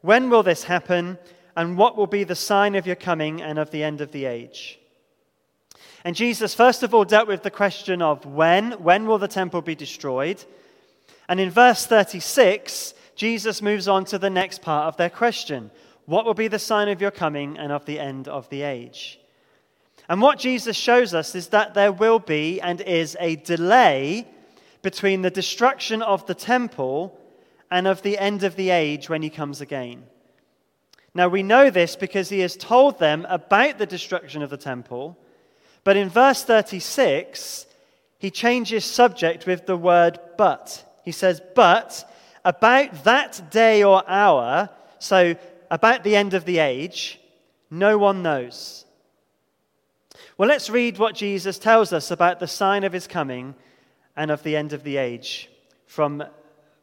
when 0.00 0.30
will 0.30 0.42
this 0.42 0.64
happen? 0.64 1.18
And 1.54 1.76
what 1.76 1.98
will 1.98 2.06
be 2.06 2.24
the 2.24 2.34
sign 2.34 2.74
of 2.76 2.86
your 2.86 2.96
coming 2.96 3.42
and 3.42 3.58
of 3.58 3.72
the 3.72 3.82
end 3.82 4.00
of 4.00 4.10
the 4.10 4.24
age? 4.24 4.80
And 6.04 6.14
Jesus, 6.14 6.54
first 6.54 6.82
of 6.82 6.94
all, 6.94 7.04
dealt 7.04 7.28
with 7.28 7.42
the 7.42 7.50
question 7.50 8.02
of 8.02 8.24
when. 8.24 8.72
When 8.72 9.06
will 9.06 9.18
the 9.18 9.28
temple 9.28 9.62
be 9.62 9.74
destroyed? 9.74 10.44
And 11.28 11.40
in 11.40 11.50
verse 11.50 11.86
36, 11.86 12.94
Jesus 13.16 13.60
moves 13.60 13.88
on 13.88 14.04
to 14.06 14.18
the 14.18 14.30
next 14.30 14.62
part 14.62 14.86
of 14.86 14.96
their 14.96 15.10
question 15.10 15.70
What 16.06 16.24
will 16.24 16.34
be 16.34 16.48
the 16.48 16.58
sign 16.58 16.88
of 16.88 17.00
your 17.00 17.10
coming 17.10 17.58
and 17.58 17.72
of 17.72 17.84
the 17.84 17.98
end 17.98 18.28
of 18.28 18.48
the 18.48 18.62
age? 18.62 19.18
And 20.08 20.22
what 20.22 20.38
Jesus 20.38 20.76
shows 20.76 21.12
us 21.12 21.34
is 21.34 21.48
that 21.48 21.74
there 21.74 21.92
will 21.92 22.18
be 22.18 22.60
and 22.60 22.80
is 22.80 23.16
a 23.20 23.36
delay 23.36 24.26
between 24.80 25.22
the 25.22 25.30
destruction 25.30 26.00
of 26.00 26.24
the 26.26 26.34
temple 26.34 27.18
and 27.70 27.86
of 27.86 28.00
the 28.02 28.18
end 28.18 28.42
of 28.42 28.56
the 28.56 28.70
age 28.70 29.10
when 29.10 29.20
he 29.20 29.28
comes 29.28 29.60
again. 29.60 30.04
Now 31.14 31.28
we 31.28 31.42
know 31.42 31.68
this 31.68 31.96
because 31.96 32.28
he 32.28 32.40
has 32.40 32.56
told 32.56 32.98
them 32.98 33.26
about 33.28 33.76
the 33.76 33.86
destruction 33.86 34.42
of 34.42 34.50
the 34.50 34.56
temple, 34.56 35.18
but 35.88 35.96
in 35.96 36.10
verse 36.10 36.44
36, 36.44 37.64
he 38.18 38.30
changes 38.30 38.84
subject 38.84 39.46
with 39.46 39.64
the 39.64 39.74
word 39.74 40.20
but. 40.36 40.84
He 41.02 41.12
says, 41.12 41.40
But 41.54 42.04
about 42.44 43.04
that 43.04 43.50
day 43.50 43.82
or 43.82 44.04
hour, 44.06 44.68
so 44.98 45.34
about 45.70 46.04
the 46.04 46.14
end 46.14 46.34
of 46.34 46.44
the 46.44 46.58
age, 46.58 47.18
no 47.70 47.96
one 47.96 48.22
knows. 48.22 48.84
Well, 50.36 50.50
let's 50.50 50.68
read 50.68 50.98
what 50.98 51.14
Jesus 51.14 51.58
tells 51.58 51.94
us 51.94 52.10
about 52.10 52.38
the 52.38 52.46
sign 52.46 52.84
of 52.84 52.92
his 52.92 53.06
coming 53.06 53.54
and 54.14 54.30
of 54.30 54.42
the 54.42 54.56
end 54.56 54.74
of 54.74 54.82
the 54.82 54.98
age 54.98 55.48
from 55.86 56.22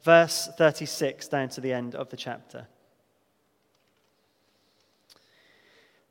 verse 0.01 0.49
36 0.57 1.27
down 1.27 1.49
to 1.49 1.61
the 1.61 1.73
end 1.73 1.93
of 1.93 2.09
the 2.09 2.17
chapter. 2.17 2.65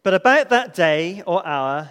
But 0.04 0.14
about 0.14 0.50
that 0.50 0.74
day 0.74 1.24
or 1.26 1.44
hour, 1.44 1.90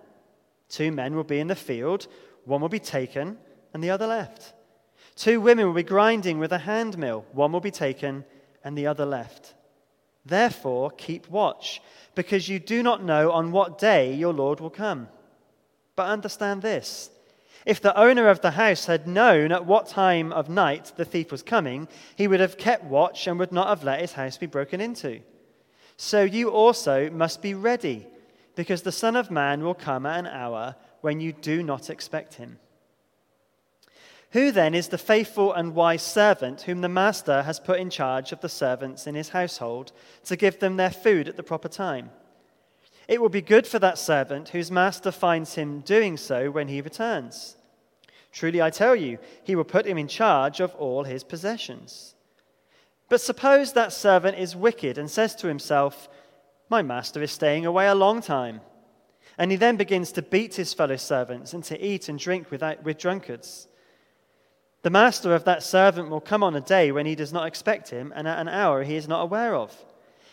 Two 0.71 0.91
men 0.91 1.15
will 1.15 1.25
be 1.25 1.39
in 1.39 1.47
the 1.47 1.55
field, 1.55 2.07
one 2.45 2.61
will 2.61 2.69
be 2.69 2.79
taken 2.79 3.37
and 3.73 3.83
the 3.83 3.89
other 3.89 4.07
left. 4.07 4.53
Two 5.15 5.41
women 5.41 5.65
will 5.65 5.73
be 5.73 5.83
grinding 5.83 6.39
with 6.39 6.53
a 6.53 6.59
hand 6.59 6.97
mill, 6.97 7.25
one 7.33 7.51
will 7.51 7.59
be 7.59 7.71
taken 7.71 8.23
and 8.63 8.77
the 8.77 8.87
other 8.87 9.05
left. 9.05 9.53
Therefore, 10.25 10.89
keep 10.91 11.29
watch, 11.29 11.81
because 12.15 12.47
you 12.47 12.57
do 12.57 12.81
not 12.81 13.03
know 13.03 13.31
on 13.31 13.51
what 13.51 13.79
day 13.79 14.13
your 14.13 14.33
Lord 14.33 14.61
will 14.61 14.69
come. 14.69 15.09
But 15.97 16.07
understand 16.07 16.61
this 16.61 17.09
If 17.65 17.81
the 17.81 17.97
owner 17.99 18.29
of 18.29 18.39
the 18.39 18.51
house 18.51 18.85
had 18.85 19.07
known 19.07 19.51
at 19.51 19.65
what 19.65 19.87
time 19.87 20.31
of 20.31 20.47
night 20.49 20.93
the 20.95 21.05
thief 21.05 21.31
was 21.31 21.43
coming, 21.43 21.89
he 22.15 22.29
would 22.29 22.39
have 22.39 22.57
kept 22.57 22.85
watch 22.85 23.27
and 23.27 23.37
would 23.39 23.51
not 23.51 23.67
have 23.67 23.83
let 23.83 23.99
his 23.99 24.13
house 24.13 24.37
be 24.37 24.45
broken 24.45 24.79
into. 24.79 25.19
So 25.97 26.23
you 26.23 26.49
also 26.49 27.09
must 27.09 27.41
be 27.41 27.53
ready, 27.55 28.07
because 28.55 28.81
the 28.81 28.91
Son 28.91 29.15
of 29.15 29.31
Man 29.31 29.63
will 29.63 29.73
come 29.73 30.05
at 30.05 30.19
an 30.19 30.27
hour 30.27 30.75
when 31.01 31.19
you 31.19 31.33
do 31.33 31.63
not 31.63 31.89
expect 31.89 32.35
him. 32.35 32.59
Who 34.31 34.51
then 34.51 34.73
is 34.73 34.87
the 34.87 34.97
faithful 34.97 35.51
and 35.51 35.75
wise 35.75 36.01
servant 36.01 36.61
whom 36.61 36.81
the 36.81 36.87
master 36.87 37.43
has 37.43 37.59
put 37.59 37.79
in 37.79 37.89
charge 37.89 38.31
of 38.31 38.39
the 38.39 38.49
servants 38.49 39.05
in 39.05 39.15
his 39.15 39.29
household 39.29 39.91
to 40.25 40.37
give 40.37 40.59
them 40.59 40.77
their 40.77 40.91
food 40.91 41.27
at 41.27 41.35
the 41.35 41.43
proper 41.43 41.67
time? 41.67 42.11
It 43.09 43.21
will 43.21 43.29
be 43.29 43.41
good 43.41 43.67
for 43.67 43.77
that 43.79 43.97
servant 43.97 44.49
whose 44.49 44.71
master 44.71 45.11
finds 45.11 45.55
him 45.55 45.81
doing 45.81 46.15
so 46.15 46.49
when 46.49 46.69
he 46.69 46.79
returns. 46.79 47.57
Truly, 48.31 48.61
I 48.61 48.69
tell 48.69 48.95
you, 48.95 49.17
he 49.43 49.55
will 49.55 49.65
put 49.65 49.85
him 49.85 49.97
in 49.97 50.07
charge 50.07 50.61
of 50.61 50.73
all 50.75 51.03
his 51.03 51.25
possessions. 51.25 52.15
But 53.09 53.19
suppose 53.19 53.73
that 53.73 53.91
servant 53.91 54.37
is 54.37 54.55
wicked 54.55 54.97
and 54.97 55.11
says 55.11 55.35
to 55.35 55.47
himself, 55.47 56.07
My 56.71 56.81
master 56.81 57.21
is 57.21 57.33
staying 57.33 57.65
away 57.65 57.87
a 57.87 57.93
long 57.93 58.21
time. 58.21 58.61
And 59.37 59.51
he 59.51 59.57
then 59.57 59.75
begins 59.75 60.13
to 60.13 60.21
beat 60.21 60.55
his 60.55 60.73
fellow 60.73 60.95
servants 60.95 61.51
and 61.53 61.65
to 61.65 61.85
eat 61.85 62.07
and 62.07 62.17
drink 62.17 62.49
with, 62.49 62.63
with 62.81 62.97
drunkards. 62.97 63.67
The 64.81 64.89
master 64.89 65.35
of 65.35 65.43
that 65.43 65.63
servant 65.63 66.09
will 66.09 66.21
come 66.21 66.43
on 66.43 66.55
a 66.55 66.61
day 66.61 66.93
when 66.93 67.05
he 67.05 67.13
does 67.13 67.33
not 67.33 67.45
expect 67.45 67.89
him 67.89 68.13
and 68.15 68.25
at 68.25 68.39
an 68.39 68.47
hour 68.47 68.83
he 68.83 68.95
is 68.95 69.05
not 69.05 69.21
aware 69.21 69.53
of. 69.53 69.75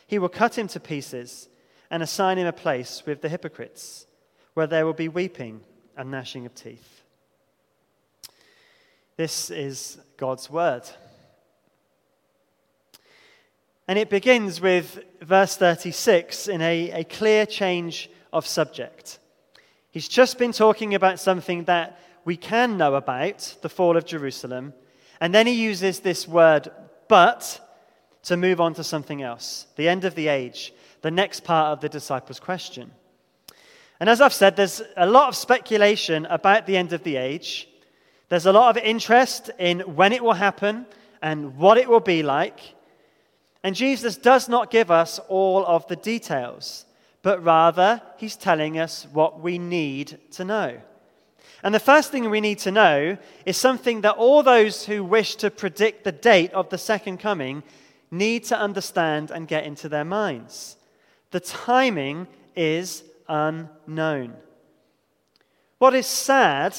He 0.07 0.20
will 0.20 0.29
cut 0.29 0.57
him 0.57 0.68
to 0.68 0.79
pieces 0.79 1.48
and 1.90 2.05
assign 2.05 2.38
him 2.38 2.46
a 2.46 2.53
place 2.53 3.03
with 3.05 3.20
the 3.20 3.29
hypocrites, 3.29 4.07
where 4.55 4.68
there 4.68 4.87
will 4.87 4.92
be 4.92 5.09
weeping 5.09 5.62
and 5.96 6.09
gnashing 6.09 6.46
of 6.46 6.55
teeth. 6.55 7.03
This 9.16 9.51
is 9.51 9.98
God's 10.16 10.48
word. 10.48 10.85
And 13.88 13.98
it 13.98 14.11
begins 14.11 14.61
with 14.61 15.03
verse 15.22 15.57
36 15.57 16.46
in 16.46 16.61
a, 16.61 16.90
a 16.90 17.05
clear 17.05 17.46
change 17.46 18.11
of 18.33 18.46
subject. 18.46 19.18
He's 19.90 20.07
just 20.09 20.38
been 20.38 20.53
talking 20.53 20.94
about 20.94 21.18
something 21.18 21.64
that 21.64 21.98
we 22.24 22.37
can 22.37 22.77
know 22.77 22.94
about, 22.94 23.57
the 23.62 23.70
fall 23.70 23.96
of 23.96 24.05
Jerusalem, 24.05 24.74
and 25.20 25.35
then 25.35 25.46
he 25.46 25.55
uses 25.55 26.01
this 26.01 26.29
word, 26.29 26.70
but, 27.09 27.61
to 28.24 28.37
move 28.37 28.61
on 28.61 28.74
to 28.74 28.85
something 28.85 29.22
else 29.22 29.66
the 29.77 29.88
end 29.88 30.05
of 30.05 30.14
the 30.14 30.29
age, 30.29 30.74
the 31.01 31.11
next 31.11 31.44
part 31.44 31.72
of 31.72 31.81
the 31.81 31.88
disciples' 31.88 32.38
question. 32.38 32.90
And 34.01 34.11
as 34.11 34.20
I've 34.20 34.35
said, 34.35 34.55
there's 34.55 34.83
a 34.96 35.07
lot 35.07 35.29
of 35.29 35.35
speculation 35.35 36.27
about 36.27 36.66
the 36.66 36.77
end 36.77 36.92
of 36.92 37.03
the 37.03 37.16
age. 37.16 37.68
There's 38.29 38.46
a 38.46 38.53
lot 38.53 38.77
of 38.77 38.83
interest 38.85 39.51
in 39.59 39.81
when 39.81 40.12
it 40.12 40.22
will 40.22 40.35
happen 40.35 40.87
and 41.22 41.57
what 41.57 41.79
it 41.79 41.88
will 41.88 42.01
be 42.01 42.22
like. 42.22 42.61
And 43.62 43.75
Jesus 43.75 44.16
does 44.16 44.49
not 44.49 44.71
give 44.71 44.90
us 44.90 45.18
all 45.29 45.66
of 45.66 45.87
the 45.88 45.97
details, 45.97 46.87
but 47.23 47.42
rather, 47.42 48.01
he's 48.16 48.37
telling 48.37 48.79
us 48.79 49.07
what 49.12 49.40
we 49.40 49.59
need 49.59 50.18
to 50.33 50.44
know. 50.44 50.81
And 51.62 51.75
the 51.75 51.81
first 51.81 52.12
thing 52.12 52.31
we 52.31 52.40
need 52.40 52.61
to 52.61 52.71
know 52.71 53.18
is 53.44 53.57
something 53.57 54.03
that 54.03 54.14
all 54.14 54.42
those 54.42 54.85
who 54.87 55.03
wish 55.03 55.35
to 55.37 55.51
predict 55.51 56.05
the 56.05 56.12
date 56.12 56.53
of 56.53 56.68
the 56.68 56.79
second 56.79 57.18
coming 57.18 57.64
need 58.11 58.44
to 58.44 58.59
understand 58.59 59.31
and 59.31 59.49
get 59.49 59.64
into 59.64 59.88
their 59.88 60.05
minds. 60.05 60.77
The 61.33 61.40
timing 61.40 62.29
is 62.55 63.03
unknown. 63.29 64.35
What 65.79 65.94
is 65.94 66.07
sad 66.07 66.77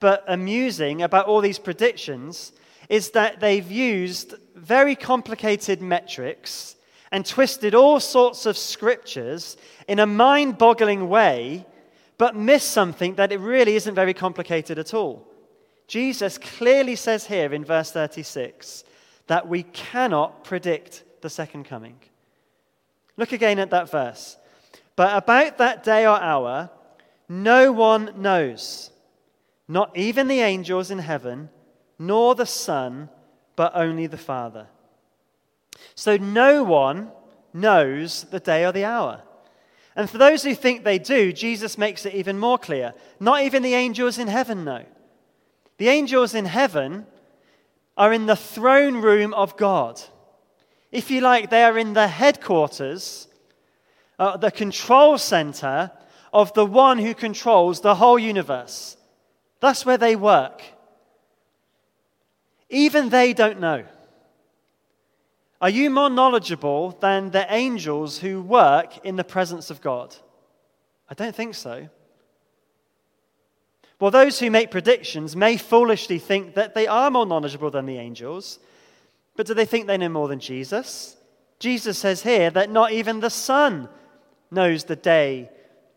but 0.00 0.24
amusing 0.28 1.02
about 1.02 1.26
all 1.26 1.40
these 1.40 1.58
predictions 1.58 2.52
is 2.88 3.10
that 3.10 3.40
they've 3.40 3.70
used 3.70 4.34
very 4.54 4.96
complicated 4.96 5.80
metrics 5.80 6.76
and 7.10 7.24
twisted 7.24 7.74
all 7.74 8.00
sorts 8.00 8.46
of 8.46 8.56
scriptures 8.56 9.56
in 9.86 9.98
a 9.98 10.06
mind 10.06 10.58
boggling 10.58 11.08
way, 11.08 11.66
but 12.18 12.36
missed 12.36 12.70
something 12.70 13.14
that 13.14 13.32
it 13.32 13.40
really 13.40 13.76
isn't 13.76 13.94
very 13.94 14.14
complicated 14.14 14.78
at 14.78 14.92
all. 14.94 15.26
Jesus 15.86 16.36
clearly 16.36 16.96
says 16.96 17.26
here 17.26 17.52
in 17.54 17.64
verse 17.64 17.90
36 17.92 18.84
that 19.26 19.48
we 19.48 19.62
cannot 19.62 20.44
predict 20.44 21.04
the 21.22 21.30
second 21.30 21.64
coming. 21.64 21.98
Look 23.16 23.32
again 23.32 23.58
at 23.58 23.70
that 23.70 23.90
verse. 23.90 24.36
But 24.96 25.16
about 25.16 25.58
that 25.58 25.84
day 25.84 26.06
or 26.06 26.20
hour, 26.20 26.70
no 27.28 27.72
one 27.72 28.12
knows, 28.16 28.90
not 29.66 29.96
even 29.96 30.28
the 30.28 30.40
angels 30.40 30.90
in 30.90 30.98
heaven, 30.98 31.50
nor 31.98 32.34
the 32.34 32.46
Son, 32.46 33.08
but 33.56 33.72
only 33.74 34.06
the 34.06 34.16
Father. 34.16 34.66
So 35.94 36.16
no 36.16 36.62
one 36.62 37.10
knows 37.52 38.24
the 38.24 38.40
day 38.40 38.64
or 38.64 38.72
the 38.72 38.84
hour. 38.84 39.22
And 39.96 40.08
for 40.08 40.18
those 40.18 40.44
who 40.44 40.54
think 40.54 40.84
they 40.84 40.98
do, 40.98 41.32
Jesus 41.32 41.76
makes 41.76 42.06
it 42.06 42.14
even 42.14 42.38
more 42.38 42.58
clear. 42.58 42.94
Not 43.18 43.42
even 43.42 43.62
the 43.62 43.74
angels 43.74 44.18
in 44.18 44.28
heaven 44.28 44.64
know. 44.64 44.84
The 45.78 45.88
angels 45.88 46.34
in 46.34 46.44
heaven 46.44 47.06
are 47.96 48.12
in 48.12 48.26
the 48.26 48.36
throne 48.36 48.98
room 48.98 49.34
of 49.34 49.56
God. 49.56 50.00
If 50.92 51.10
you 51.10 51.20
like, 51.20 51.50
they 51.50 51.64
are 51.64 51.76
in 51.76 51.94
the 51.94 52.06
headquarters, 52.06 53.26
uh, 54.18 54.36
the 54.36 54.52
control 54.52 55.18
center 55.18 55.90
of 56.32 56.52
the 56.54 56.66
one 56.66 56.98
who 56.98 57.14
controls 57.14 57.80
the 57.80 57.96
whole 57.96 58.18
universe. 58.18 58.96
That's 59.60 59.84
where 59.84 59.98
they 59.98 60.14
work. 60.14 60.62
Even 62.70 63.08
they 63.08 63.32
don't 63.32 63.60
know. 63.60 63.84
Are 65.60 65.70
you 65.70 65.90
more 65.90 66.10
knowledgeable 66.10 66.90
than 67.00 67.30
the 67.30 67.52
angels 67.52 68.18
who 68.18 68.40
work 68.40 69.04
in 69.04 69.16
the 69.16 69.24
presence 69.24 69.70
of 69.70 69.80
God? 69.80 70.14
I 71.08 71.14
don't 71.14 71.34
think 71.34 71.54
so. 71.54 71.88
Well, 74.00 74.12
those 74.12 74.38
who 74.38 74.50
make 74.50 74.70
predictions 74.70 75.34
may 75.34 75.56
foolishly 75.56 76.20
think 76.20 76.54
that 76.54 76.74
they 76.74 76.86
are 76.86 77.10
more 77.10 77.26
knowledgeable 77.26 77.70
than 77.70 77.86
the 77.86 77.98
angels, 77.98 78.60
but 79.34 79.46
do 79.46 79.54
they 79.54 79.64
think 79.64 79.86
they 79.86 79.98
know 79.98 80.08
more 80.08 80.28
than 80.28 80.38
Jesus? 80.38 81.16
Jesus 81.58 81.98
says 81.98 82.22
here 82.22 82.50
that 82.50 82.70
not 82.70 82.92
even 82.92 83.18
the 83.18 83.30
Son 83.30 83.88
knows 84.50 84.84
the 84.84 84.96
day 84.96 85.50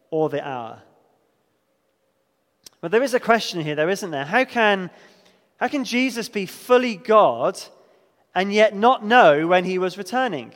or 0.10 0.30
the 0.30 0.46
hour. 0.46 0.82
Well, 2.82 2.90
there 2.90 3.04
is 3.04 3.14
a 3.14 3.20
question 3.20 3.62
here, 3.62 3.76
though, 3.76 3.90
isn't 3.90 4.10
there? 4.10 4.26
How 4.26 4.46
can, 4.46 4.90
how 5.62 5.68
can 5.68 5.84
Jesus 5.84 6.28
be 6.28 6.48
fully 6.48 6.96
God 6.96 7.62
and 8.34 8.52
yet 8.52 8.76
not 8.76 9.06
know 9.06 9.46
when 9.46 9.64
he 9.64 9.78
was 9.78 9.96
returning? 9.96 10.54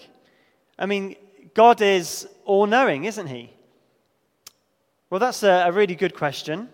I 0.80 0.88
mean, 0.88 1.16
God 1.54 1.80
is 1.80 2.28
all 2.44 2.66
knowing, 2.66 3.04
isn't 3.04 3.28
he? 3.28 3.54
Well, 5.12 5.20
that's 5.20 5.44
a, 5.44 5.66
a 5.68 5.72
really 5.72 5.94
good 5.94 6.16
question. 6.16 6.70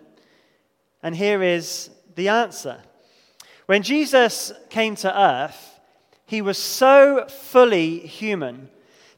And 1.03 1.13
here 1.13 1.43
is 1.43 1.89
the 2.15 2.29
answer. 2.29 2.81
When 3.65 3.83
Jesus 3.83 4.53
came 4.69 4.95
to 4.95 5.21
earth, 5.21 5.81
he 6.25 6.41
was 6.41 6.57
so 6.57 7.25
fully 7.27 7.99
human 7.99 8.69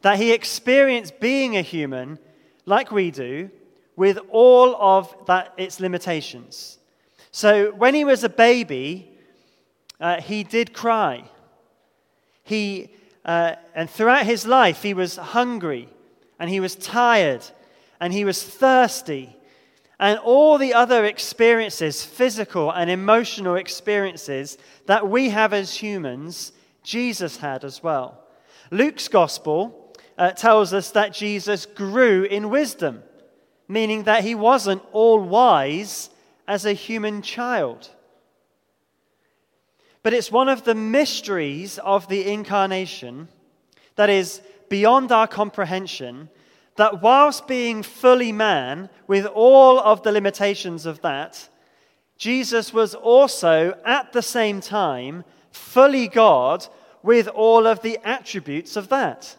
that 0.01 0.17
he 0.17 0.31
experienced 0.31 1.19
being 1.19 1.55
a 1.55 1.61
human 1.61 2.17
like 2.65 2.91
we 2.91 3.11
do 3.11 3.51
with 3.95 4.17
all 4.29 4.75
of 4.75 5.15
that 5.27 5.53
its 5.55 5.79
limitations. 5.79 6.79
So 7.33 7.71
when 7.71 7.95
he 7.95 8.05
was 8.05 8.23
a 8.23 8.29
baby, 8.29 9.09
uh, 9.99 10.21
he 10.21 10.43
did 10.43 10.71
cry. 10.71 11.23
He, 12.43 12.91
uh, 13.25 13.55
and 13.73 13.89
throughout 13.89 14.27
his 14.27 14.45
life, 14.45 14.83
he 14.83 14.93
was 14.93 15.15
hungry 15.15 15.89
and 16.39 16.47
he 16.47 16.59
was 16.59 16.75
tired 16.75 17.43
and 17.99 18.13
he 18.13 18.23
was 18.23 18.43
thirsty. 18.43 19.35
And 19.99 20.19
all 20.19 20.59
the 20.59 20.75
other 20.75 21.05
experiences, 21.05 22.05
physical 22.05 22.71
and 22.71 22.87
emotional 22.87 23.55
experiences 23.55 24.59
that 24.85 25.09
we 25.09 25.29
have 25.29 25.53
as 25.53 25.77
humans, 25.77 26.51
Jesus 26.83 27.37
had 27.37 27.63
as 27.63 27.81
well. 27.81 28.23
Luke's 28.69 29.07
gospel 29.07 29.95
uh, 30.19 30.31
tells 30.31 30.71
us 30.71 30.91
that 30.91 31.13
Jesus 31.13 31.65
grew 31.65 32.25
in 32.25 32.51
wisdom, 32.51 33.01
meaning 33.67 34.03
that 34.03 34.23
he 34.23 34.35
wasn't 34.35 34.83
all 34.91 35.19
wise 35.19 36.11
as 36.47 36.65
a 36.65 36.73
human 36.73 37.21
child. 37.21 37.89
But 40.01 40.13
it's 40.13 40.31
one 40.31 40.49
of 40.49 40.63
the 40.63 40.75
mysteries 40.75 41.79
of 41.79 42.07
the 42.07 42.29
incarnation 42.31 43.29
that 43.95 44.09
is 44.09 44.41
beyond 44.69 45.11
our 45.11 45.27
comprehension 45.27 46.29
that 46.75 47.01
whilst 47.01 47.47
being 47.47 47.83
fully 47.83 48.31
man, 48.31 48.89
with 49.07 49.25
all 49.27 49.79
of 49.79 50.03
the 50.03 50.11
limitations 50.11 50.85
of 50.85 51.01
that, 51.01 51.47
Jesus 52.17 52.73
was 52.73 52.95
also 52.95 53.77
at 53.85 54.11
the 54.11 54.21
same 54.21 54.59
time 54.59 55.23
fully 55.51 56.07
God 56.07 56.65
with 57.03 57.27
all 57.27 57.67
of 57.67 57.81
the 57.81 57.99
attributes 58.03 58.75
of 58.75 58.89
that. 58.89 59.35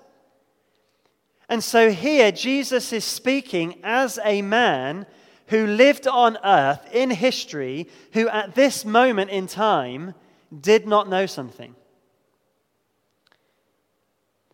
And 1.48 1.62
so 1.62 1.90
here, 1.90 2.30
Jesus 2.30 2.92
is 2.92 3.04
speaking 3.04 3.80
as 3.82 4.18
a 4.24 4.42
man 4.42 5.06
who 5.48 5.66
lived 5.66 6.06
on 6.06 6.38
earth 6.44 6.86
in 6.92 7.10
history 7.10 7.88
who 8.12 8.28
at 8.28 8.54
this 8.54 8.84
moment 8.84 9.30
in 9.30 9.46
time 9.46 10.14
did 10.60 10.86
not 10.86 11.08
know 11.08 11.26
something. 11.26 11.74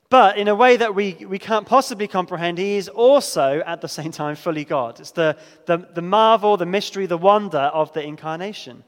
But 0.09 0.39
in 0.39 0.49
a 0.49 0.57
way 0.57 0.77
that 0.77 0.97
we, 0.97 1.15
we 1.25 1.39
can't 1.39 1.67
possibly 1.67 2.09
comprehend, 2.09 2.59
he 2.59 2.77
is 2.77 2.89
also 2.89 3.63
at 3.65 3.81
the 3.81 3.89
same 3.89 4.11
time 4.11 4.35
fully 4.35 4.65
God. 4.65 4.99
It's 4.99 5.13
the, 5.13 5.39
the, 5.67 5.89
the 5.95 6.03
marvel, 6.03 6.57
the 6.57 6.67
mystery, 6.67 7.07
the 7.07 7.17
wonder 7.17 7.59
of 7.59 7.93
the 7.93 8.03
incarnation. 8.03 8.83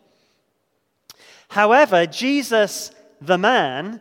However, 1.48 2.06
Jesus, 2.06 2.90
the 3.20 3.38
man, 3.38 4.00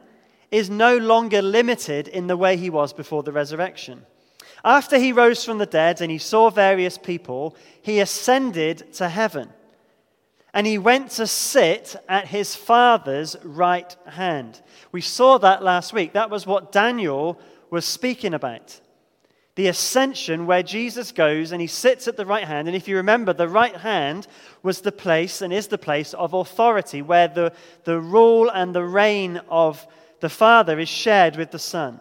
is 0.50 0.70
no 0.70 0.98
longer 0.98 1.44
limited 1.44 2.08
in 2.08 2.26
the 2.26 2.38
way 2.38 2.58
he 2.58 2.72
was 2.72 2.92
before 2.92 3.22
the 3.22 3.32
resurrection. 3.32 4.06
After 4.64 4.98
he 4.98 5.12
rose 5.12 5.44
from 5.44 5.58
the 5.58 5.66
dead 5.66 6.02
and 6.02 6.12
he 6.12 6.18
saw 6.18 6.50
various 6.50 6.98
people, 6.98 7.56
he 7.82 8.00
ascended 8.00 8.94
to 8.94 9.10
heaven. 9.10 9.50
And 10.54 10.68
he 10.68 10.78
went 10.78 11.12
to 11.12 11.28
sit 11.28 11.96
at 12.10 12.28
his 12.28 12.56
Father's 12.56 13.38
right 13.44 13.96
hand. 14.06 14.62
We 14.92 15.02
saw 15.02 15.38
that 15.40 15.64
last 15.64 15.94
week. 15.94 16.14
That 16.14 16.30
was 16.30 16.46
what 16.46 16.72
Daniel 16.72 17.40
was 17.70 17.86
speaking 17.86 18.34
about. 18.34 18.80
The 19.56 19.68
ascension 19.68 20.46
where 20.46 20.64
Jesus 20.64 21.12
goes 21.12 21.52
and 21.52 21.62
he 21.62 21.68
sits 21.68 22.08
at 22.08 22.18
the 22.18 22.26
right 22.26 22.44
hand. 22.44 22.68
And 22.68 22.76
if 22.76 22.88
you 22.88 22.98
remember, 22.98 23.34
the 23.34 23.48
right 23.48 23.76
hand 23.76 24.28
was 24.62 24.82
the 24.82 24.92
place 24.92 25.42
and 25.42 25.54
is 25.54 25.68
the 25.68 25.78
place 25.78 26.14
of 26.14 26.34
authority 26.34 27.02
where 27.02 27.28
the, 27.28 27.54
the 27.86 28.00
rule 28.00 28.50
and 28.50 28.76
the 28.76 28.84
reign 28.84 29.42
of 29.50 29.86
the 30.20 30.30
Father 30.30 30.80
is 30.80 30.90
shared 30.90 31.36
with 31.36 31.52
the 31.52 31.60
Son. 31.60 32.00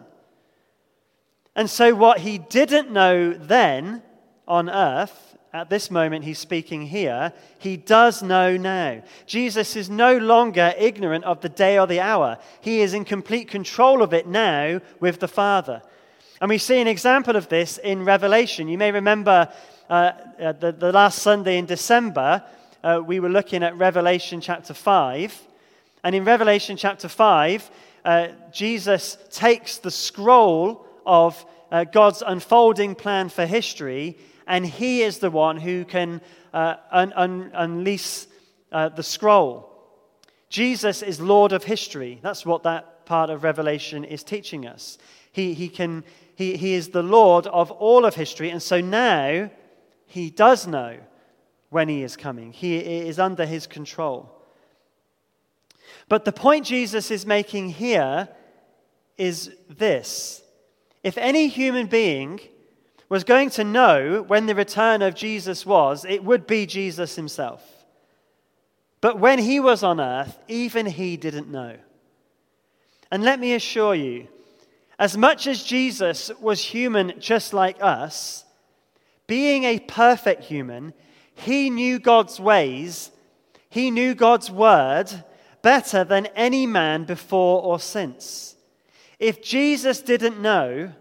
And 1.55 1.69
so, 1.69 1.93
what 1.93 2.19
he 2.19 2.37
didn't 2.37 2.91
know 2.91 3.33
then 3.33 4.01
on 4.47 4.69
earth, 4.69 5.31
at 5.53 5.69
this 5.69 5.91
moment 5.91 6.23
he's 6.23 6.39
speaking 6.39 6.83
here, 6.83 7.33
he 7.59 7.75
does 7.75 8.23
know 8.23 8.55
now. 8.55 9.03
Jesus 9.25 9.75
is 9.75 9.89
no 9.89 10.17
longer 10.17 10.73
ignorant 10.77 11.25
of 11.25 11.41
the 11.41 11.49
day 11.49 11.77
or 11.77 11.87
the 11.87 11.99
hour. 11.99 12.37
He 12.61 12.79
is 12.79 12.93
in 12.93 13.03
complete 13.03 13.49
control 13.49 14.01
of 14.01 14.13
it 14.13 14.27
now 14.27 14.79
with 15.01 15.19
the 15.19 15.27
Father. 15.27 15.81
And 16.39 16.49
we 16.49 16.57
see 16.57 16.79
an 16.79 16.87
example 16.87 17.35
of 17.35 17.49
this 17.49 17.77
in 17.77 18.05
Revelation. 18.05 18.69
You 18.69 18.77
may 18.77 18.91
remember 18.91 19.51
uh, 19.89 20.13
uh, 20.39 20.53
the, 20.53 20.71
the, 20.71 20.91
last 20.91 21.19
Sunday 21.19 21.57
in 21.57 21.65
December, 21.65 22.43
uh, 22.81 23.01
we 23.05 23.19
were 23.19 23.29
looking 23.29 23.61
at 23.61 23.77
Revelation 23.77 24.39
chapter 24.39 24.73
5. 24.73 25.39
And 26.03 26.15
in 26.15 26.23
Revelation 26.23 26.77
chapter 26.77 27.09
5, 27.09 27.71
uh, 28.05 28.27
Jesus 28.53 29.17
takes 29.29 29.77
the 29.77 29.91
scroll 29.91 30.87
of 31.05 31.45
uh, 31.71 31.83
God's 31.85 32.23
unfolding 32.25 32.95
plan 32.95 33.29
for 33.29 33.45
history 33.45 34.17
and 34.47 34.65
he 34.65 35.01
is 35.01 35.19
the 35.19 35.31
one 35.31 35.57
who 35.57 35.85
can 35.85 36.21
uh, 36.53 36.75
un- 36.91 37.13
un- 37.15 37.51
unleash 37.53 38.25
uh, 38.71 38.89
the 38.89 39.03
scroll. 39.03 39.67
Jesus 40.49 41.01
is 41.01 41.21
Lord 41.21 41.53
of 41.53 41.63
history. 41.63 42.19
That's 42.21 42.45
what 42.45 42.63
that 42.63 43.05
part 43.05 43.29
of 43.29 43.43
Revelation 43.43 44.03
is 44.03 44.23
teaching 44.23 44.67
us. 44.67 44.97
He, 45.31 45.53
he, 45.53 45.69
can, 45.69 46.03
he, 46.35 46.57
he 46.57 46.73
is 46.73 46.89
the 46.89 47.03
Lord 47.03 47.47
of 47.47 47.71
all 47.71 48.05
of 48.05 48.15
history, 48.15 48.49
and 48.49 48.61
so 48.61 48.81
now 48.81 49.49
he 50.05 50.29
does 50.29 50.67
know 50.67 50.97
when 51.69 51.87
he 51.87 52.03
is 52.03 52.17
coming, 52.17 52.51
he 52.51 52.77
is 52.77 53.17
under 53.17 53.45
his 53.45 53.65
control. 53.65 54.29
But 56.09 56.25
the 56.25 56.33
point 56.33 56.65
Jesus 56.65 57.09
is 57.09 57.25
making 57.25 57.69
here 57.69 58.27
is 59.17 59.55
this 59.69 60.40
if 61.03 61.17
any 61.17 61.47
human 61.47 61.87
being 61.87 62.39
was 63.09 63.23
going 63.23 63.49
to 63.51 63.63
know 63.63 64.23
when 64.27 64.45
the 64.45 64.55
return 64.55 65.01
of 65.01 65.15
Jesus 65.15 65.65
was, 65.65 66.05
it 66.05 66.23
would 66.23 66.47
be 66.47 66.65
Jesus 66.65 67.15
himself. 67.15 67.61
But 69.01 69.19
when 69.19 69.39
he 69.39 69.59
was 69.59 69.83
on 69.83 69.99
earth, 69.99 70.37
even 70.47 70.85
he 70.85 71.17
didn't 71.17 71.51
know. 71.51 71.75
And 73.11 73.23
let 73.23 73.39
me 73.39 73.53
assure 73.53 73.95
you, 73.95 74.27
as 74.97 75.17
much 75.17 75.47
as 75.47 75.63
Jesus 75.63 76.31
was 76.39 76.63
human 76.63 77.13
just 77.19 77.53
like 77.53 77.77
us, 77.81 78.45
being 79.27 79.63
a 79.63 79.79
perfect 79.79 80.43
human, 80.43 80.93
he 81.33 81.69
knew 81.69 81.99
God's 81.99 82.39
ways, 82.39 83.11
he 83.69 83.89
knew 83.89 84.13
God's 84.13 84.51
word 84.51 85.23
better 85.61 86.03
than 86.03 86.27
any 86.27 86.65
man 86.65 87.03
before 87.03 87.61
or 87.61 87.79
since. 87.79 88.55
If 89.21 89.43
Jesus 89.43 90.01
didn't 90.01 90.41
know, 90.41 90.93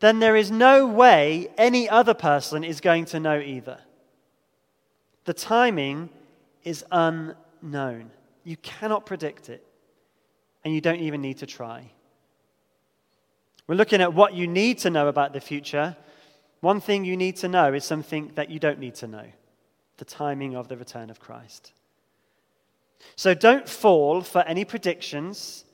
then 0.00 0.18
there 0.18 0.34
is 0.34 0.50
no 0.50 0.84
way 0.84 1.48
any 1.56 1.88
other 1.88 2.12
person 2.12 2.64
is 2.64 2.80
going 2.80 3.04
to 3.06 3.20
know 3.20 3.38
either. 3.38 3.78
The 5.26 5.32
timing 5.32 6.10
is 6.64 6.84
unknown. 6.90 8.10
You 8.42 8.56
cannot 8.56 9.06
predict 9.06 9.48
it, 9.48 9.64
and 10.64 10.74
you 10.74 10.80
don't 10.80 10.98
even 10.98 11.20
need 11.20 11.38
to 11.38 11.46
try. 11.46 11.92
We're 13.68 13.76
looking 13.76 14.00
at 14.00 14.12
what 14.12 14.34
you 14.34 14.48
need 14.48 14.78
to 14.78 14.90
know 14.90 15.06
about 15.06 15.32
the 15.32 15.40
future. 15.40 15.96
One 16.62 16.80
thing 16.80 17.04
you 17.04 17.16
need 17.16 17.36
to 17.36 17.48
know 17.48 17.72
is 17.72 17.84
something 17.84 18.32
that 18.34 18.50
you 18.50 18.58
don't 18.58 18.80
need 18.80 18.96
to 18.96 19.06
know 19.06 19.26
the 19.98 20.04
timing 20.04 20.56
of 20.56 20.66
the 20.66 20.76
return 20.76 21.10
of 21.10 21.20
Christ. 21.20 21.72
So 23.14 23.34
don't 23.34 23.68
fall 23.68 24.20
for 24.22 24.42
any 24.42 24.64
predictions. 24.64 25.64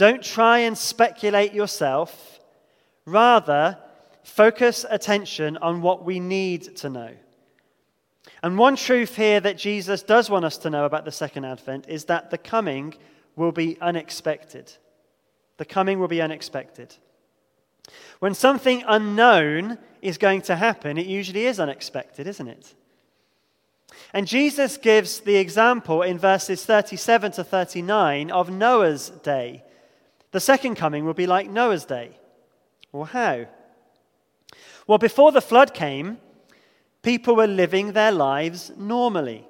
Don't 0.00 0.22
try 0.22 0.60
and 0.60 0.78
speculate 0.78 1.52
yourself. 1.52 2.40
Rather, 3.04 3.76
focus 4.24 4.86
attention 4.88 5.58
on 5.58 5.82
what 5.82 6.06
we 6.06 6.18
need 6.18 6.74
to 6.78 6.88
know. 6.88 7.10
And 8.42 8.56
one 8.56 8.76
truth 8.76 9.14
here 9.14 9.40
that 9.40 9.58
Jesus 9.58 10.02
does 10.02 10.30
want 10.30 10.46
us 10.46 10.56
to 10.56 10.70
know 10.70 10.86
about 10.86 11.04
the 11.04 11.12
second 11.12 11.44
advent 11.44 11.84
is 11.86 12.06
that 12.06 12.30
the 12.30 12.38
coming 12.38 12.94
will 13.36 13.52
be 13.52 13.78
unexpected. 13.82 14.72
The 15.58 15.66
coming 15.66 15.98
will 15.98 16.08
be 16.08 16.22
unexpected. 16.22 16.96
When 18.20 18.32
something 18.32 18.82
unknown 18.88 19.76
is 20.00 20.16
going 20.16 20.40
to 20.42 20.56
happen, 20.56 20.96
it 20.96 21.04
usually 21.04 21.44
is 21.44 21.60
unexpected, 21.60 22.26
isn't 22.26 22.48
it? 22.48 22.74
And 24.14 24.26
Jesus 24.26 24.78
gives 24.78 25.20
the 25.20 25.36
example 25.36 26.00
in 26.00 26.16
verses 26.16 26.64
37 26.64 27.32
to 27.32 27.44
39 27.44 28.30
of 28.30 28.48
Noah's 28.48 29.10
day. 29.10 29.64
The 30.32 30.40
second 30.40 30.76
coming 30.76 31.04
will 31.04 31.14
be 31.14 31.26
like 31.26 31.50
Noah's 31.50 31.84
day. 31.84 32.16
Well, 32.92 33.04
how? 33.04 33.46
Well, 34.86 34.98
before 34.98 35.32
the 35.32 35.40
flood 35.40 35.74
came, 35.74 36.18
people 37.02 37.36
were 37.36 37.46
living 37.46 37.92
their 37.92 38.12
lives 38.12 38.72
normally. 38.76 39.46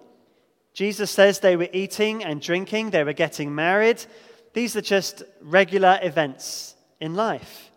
Jesus 0.72 1.10
says 1.10 1.40
they 1.40 1.56
were 1.56 1.68
eating 1.72 2.24
and 2.24 2.40
drinking, 2.40 2.90
they 2.90 3.04
were 3.04 3.12
getting 3.12 3.54
married. 3.54 4.04
These 4.52 4.76
are 4.76 4.82
just 4.82 5.22
regular 5.40 5.98
events 6.02 6.74
in 7.00 7.14
life. 7.14 7.70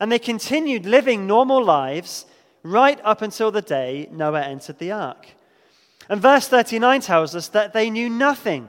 And 0.00 0.10
they 0.10 0.18
continued 0.18 0.86
living 0.86 1.26
normal 1.26 1.62
lives 1.62 2.26
right 2.62 3.00
up 3.04 3.22
until 3.22 3.50
the 3.50 3.62
day 3.62 4.08
Noah 4.10 4.42
entered 4.42 4.78
the 4.78 4.92
ark. 4.92 5.28
And 6.08 6.20
verse 6.20 6.48
39 6.48 7.00
tells 7.02 7.34
us 7.34 7.48
that 7.48 7.72
they 7.72 7.90
knew 7.90 8.08
nothing 8.08 8.68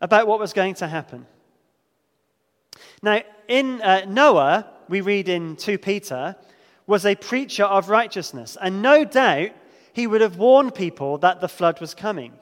about 0.00 0.26
what 0.26 0.40
was 0.40 0.52
going 0.52 0.74
to 0.74 0.88
happen. 0.88 1.26
Now, 3.02 3.22
in 3.48 3.80
uh, 3.80 4.04
Noah, 4.06 4.66
we 4.88 5.00
read 5.00 5.28
in 5.28 5.56
2 5.56 5.78
Peter, 5.78 6.36
was 6.86 7.06
a 7.06 7.14
preacher 7.14 7.64
of 7.64 7.88
righteousness. 7.88 8.56
And 8.60 8.82
no 8.82 9.04
doubt 9.04 9.50
he 9.92 10.06
would 10.06 10.20
have 10.20 10.36
warned 10.36 10.74
people 10.74 11.18
that 11.18 11.40
the 11.40 11.48
flood 11.48 11.80
was 11.80 11.94
coming. 11.94 12.32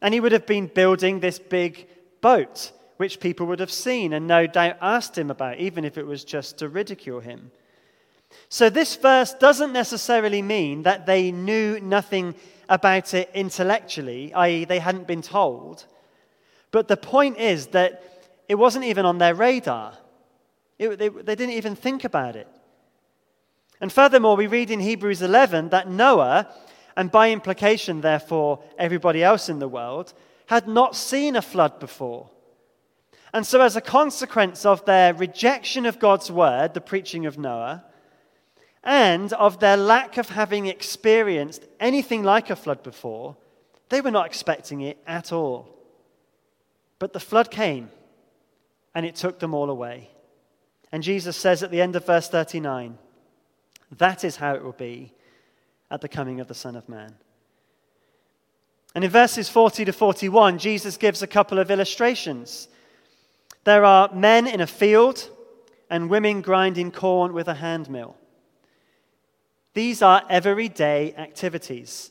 And 0.00 0.12
he 0.12 0.20
would 0.20 0.32
have 0.32 0.46
been 0.46 0.66
building 0.66 1.20
this 1.20 1.38
big 1.38 1.86
boat, 2.20 2.72
which 2.96 3.20
people 3.20 3.46
would 3.46 3.60
have 3.60 3.70
seen 3.70 4.12
and 4.12 4.26
no 4.26 4.46
doubt 4.46 4.78
asked 4.80 5.16
him 5.16 5.30
about, 5.30 5.58
even 5.58 5.84
if 5.84 5.98
it 5.98 6.06
was 6.06 6.24
just 6.24 6.58
to 6.58 6.68
ridicule 6.68 7.20
him. 7.20 7.50
So, 8.48 8.68
this 8.68 8.96
verse 8.96 9.32
doesn't 9.34 9.72
necessarily 9.72 10.42
mean 10.42 10.82
that 10.82 11.06
they 11.06 11.30
knew 11.30 11.78
nothing 11.80 12.34
about 12.68 13.14
it 13.14 13.30
intellectually, 13.34 14.32
i.e., 14.34 14.64
they 14.64 14.80
hadn't 14.80 15.06
been 15.06 15.22
told. 15.22 15.84
But 16.70 16.88
the 16.88 16.96
point 16.96 17.38
is 17.38 17.68
that 17.68 18.02
it 18.48 18.56
wasn't 18.56 18.84
even 18.84 19.04
on 19.04 19.18
their 19.18 19.34
radar. 19.34 19.94
It, 20.78 20.98
they, 20.98 21.08
they 21.08 21.34
didn't 21.34 21.54
even 21.54 21.76
think 21.76 22.04
about 22.04 22.36
it. 22.36 22.48
And 23.80 23.92
furthermore, 23.92 24.36
we 24.36 24.46
read 24.46 24.70
in 24.70 24.80
Hebrews 24.80 25.22
11 25.22 25.70
that 25.70 25.88
Noah, 25.88 26.48
and 26.96 27.10
by 27.10 27.30
implication, 27.30 28.00
therefore, 28.00 28.62
everybody 28.78 29.22
else 29.22 29.48
in 29.48 29.58
the 29.58 29.68
world, 29.68 30.14
had 30.46 30.68
not 30.68 30.96
seen 30.96 31.36
a 31.36 31.42
flood 31.42 31.80
before. 31.80 32.30
And 33.32 33.44
so, 33.44 33.60
as 33.60 33.74
a 33.74 33.80
consequence 33.80 34.64
of 34.64 34.84
their 34.84 35.12
rejection 35.12 35.86
of 35.86 35.98
God's 35.98 36.30
word, 36.30 36.72
the 36.72 36.80
preaching 36.80 37.26
of 37.26 37.36
Noah, 37.36 37.84
and 38.84 39.32
of 39.32 39.58
their 39.58 39.76
lack 39.76 40.18
of 40.18 40.28
having 40.28 40.66
experienced 40.66 41.64
anything 41.80 42.22
like 42.22 42.50
a 42.50 42.56
flood 42.56 42.82
before, 42.82 43.36
they 43.88 44.00
were 44.00 44.10
not 44.10 44.26
expecting 44.26 44.82
it 44.82 44.98
at 45.06 45.32
all. 45.32 45.68
But 46.98 47.12
the 47.12 47.20
flood 47.20 47.50
came, 47.50 47.90
and 48.94 49.04
it 49.04 49.16
took 49.16 49.38
them 49.38 49.54
all 49.54 49.70
away. 49.70 50.10
And 50.92 51.02
Jesus 51.02 51.36
says 51.36 51.62
at 51.62 51.70
the 51.70 51.80
end 51.80 51.96
of 51.96 52.06
verse 52.06 52.28
39, 52.28 52.98
that 53.98 54.24
is 54.24 54.36
how 54.36 54.54
it 54.54 54.62
will 54.62 54.72
be 54.72 55.12
at 55.90 56.00
the 56.00 56.08
coming 56.08 56.40
of 56.40 56.48
the 56.48 56.54
Son 56.54 56.76
of 56.76 56.88
Man. 56.88 57.14
And 58.94 59.04
in 59.04 59.10
verses 59.10 59.48
40 59.48 59.86
to 59.86 59.92
41, 59.92 60.58
Jesus 60.58 60.96
gives 60.96 61.22
a 61.22 61.26
couple 61.26 61.58
of 61.58 61.70
illustrations. 61.70 62.68
There 63.64 63.84
are 63.84 64.12
men 64.14 64.46
in 64.46 64.60
a 64.60 64.66
field 64.66 65.30
and 65.90 66.08
women 66.08 66.42
grinding 66.42 66.92
corn 66.92 67.32
with 67.32 67.48
a 67.48 67.54
hand 67.54 67.90
mill. 67.90 68.16
These 69.74 70.02
are 70.02 70.22
everyday 70.30 71.12
activities. 71.14 72.10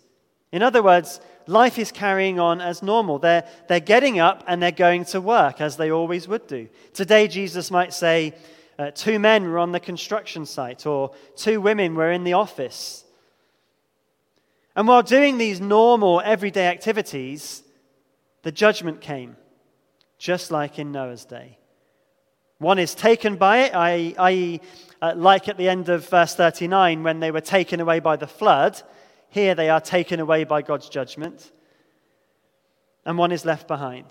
In 0.52 0.62
other 0.62 0.84
words, 0.84 1.22
life 1.48 1.78
is 1.78 1.92
carrying 1.92 2.40
on 2.40 2.62
as 2.62 2.84
normal. 2.84 3.20
They're, 3.20 3.48
they're 3.68 3.80
getting 3.80 4.20
up 4.20 4.44
and 4.48 4.62
they're 4.62 4.72
going 4.72 5.06
to 5.06 5.22
work 5.22 5.62
as 5.62 5.78
they 5.78 5.92
always 5.92 6.28
would 6.28 6.48
do. 6.48 6.70
Today, 6.94 7.28
Jesus 7.28 7.72
might 7.72 7.94
say, 7.94 8.34
uh, 8.80 8.92
two 8.92 9.20
men 9.20 9.44
were 9.44 9.60
on 9.60 9.72
the 9.72 9.80
construction 9.80 10.46
site, 10.46 10.86
or 10.86 11.14
two 11.36 11.62
women 11.62 11.96
were 11.96 12.12
in 12.12 12.24
the 12.24 12.34
office. 12.34 13.06
And 14.76 14.88
while 14.88 15.04
doing 15.04 15.38
these 15.38 15.62
normal, 15.62 16.22
everyday 16.22 16.68
activities, 16.68 17.64
the 18.42 18.52
judgment 18.52 19.02
came, 19.02 19.38
just 20.18 20.52
like 20.52 20.80
in 20.80 20.92
Noah's 20.92 21.26
day. 21.26 21.58
One 22.58 22.80
is 22.80 22.96
taken 22.96 23.36
by 23.36 23.64
it, 23.64 23.76
i.e., 23.76 24.62
uh, 25.02 25.14
like 25.16 25.50
at 25.50 25.58
the 25.58 25.68
end 25.68 25.90
of 25.90 26.08
verse 26.10 26.34
39 26.34 27.04
when 27.04 27.20
they 27.20 27.30
were 27.30 27.42
taken 27.42 27.82
away 27.82 28.00
by 28.00 28.16
the 28.16 28.28
flood. 28.28 28.82
Here 29.34 29.56
they 29.56 29.72
are 29.72 29.82
taken 29.82 30.20
away 30.20 30.44
by 30.44 30.62
God's 30.62 30.88
judgment. 30.88 31.52
And 33.04 33.18
one 33.18 33.32
is 33.32 33.46
left 33.46 33.68
behind. 33.68 34.06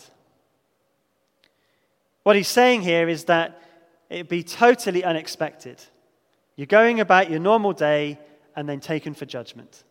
What 2.24 2.34
he's 2.34 2.48
saying 2.48 2.82
here 2.82 3.08
is 3.08 3.26
that 3.26 3.62
it'd 4.10 4.28
be 4.28 4.42
totally 4.42 5.04
unexpected. 5.04 5.80
You're 6.56 6.66
going 6.66 6.98
about 6.98 7.30
your 7.30 7.38
normal 7.38 7.72
day 7.72 8.18
and 8.56 8.68
then 8.68 8.80
taken 8.80 9.14
for 9.14 9.24
judgment. 9.24 9.84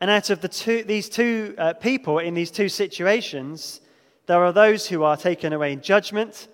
And 0.00 0.10
out 0.10 0.30
of 0.30 0.40
the 0.40 0.48
two, 0.48 0.84
these 0.84 1.10
two 1.10 1.54
uh, 1.58 1.74
people 1.74 2.18
in 2.18 2.32
these 2.32 2.50
two 2.50 2.70
situations, 2.70 3.82
there 4.24 4.42
are 4.42 4.52
those 4.54 4.88
who 4.88 5.02
are 5.02 5.18
taken 5.18 5.52
away 5.52 5.74
in 5.74 5.82
judgment, 5.82 6.48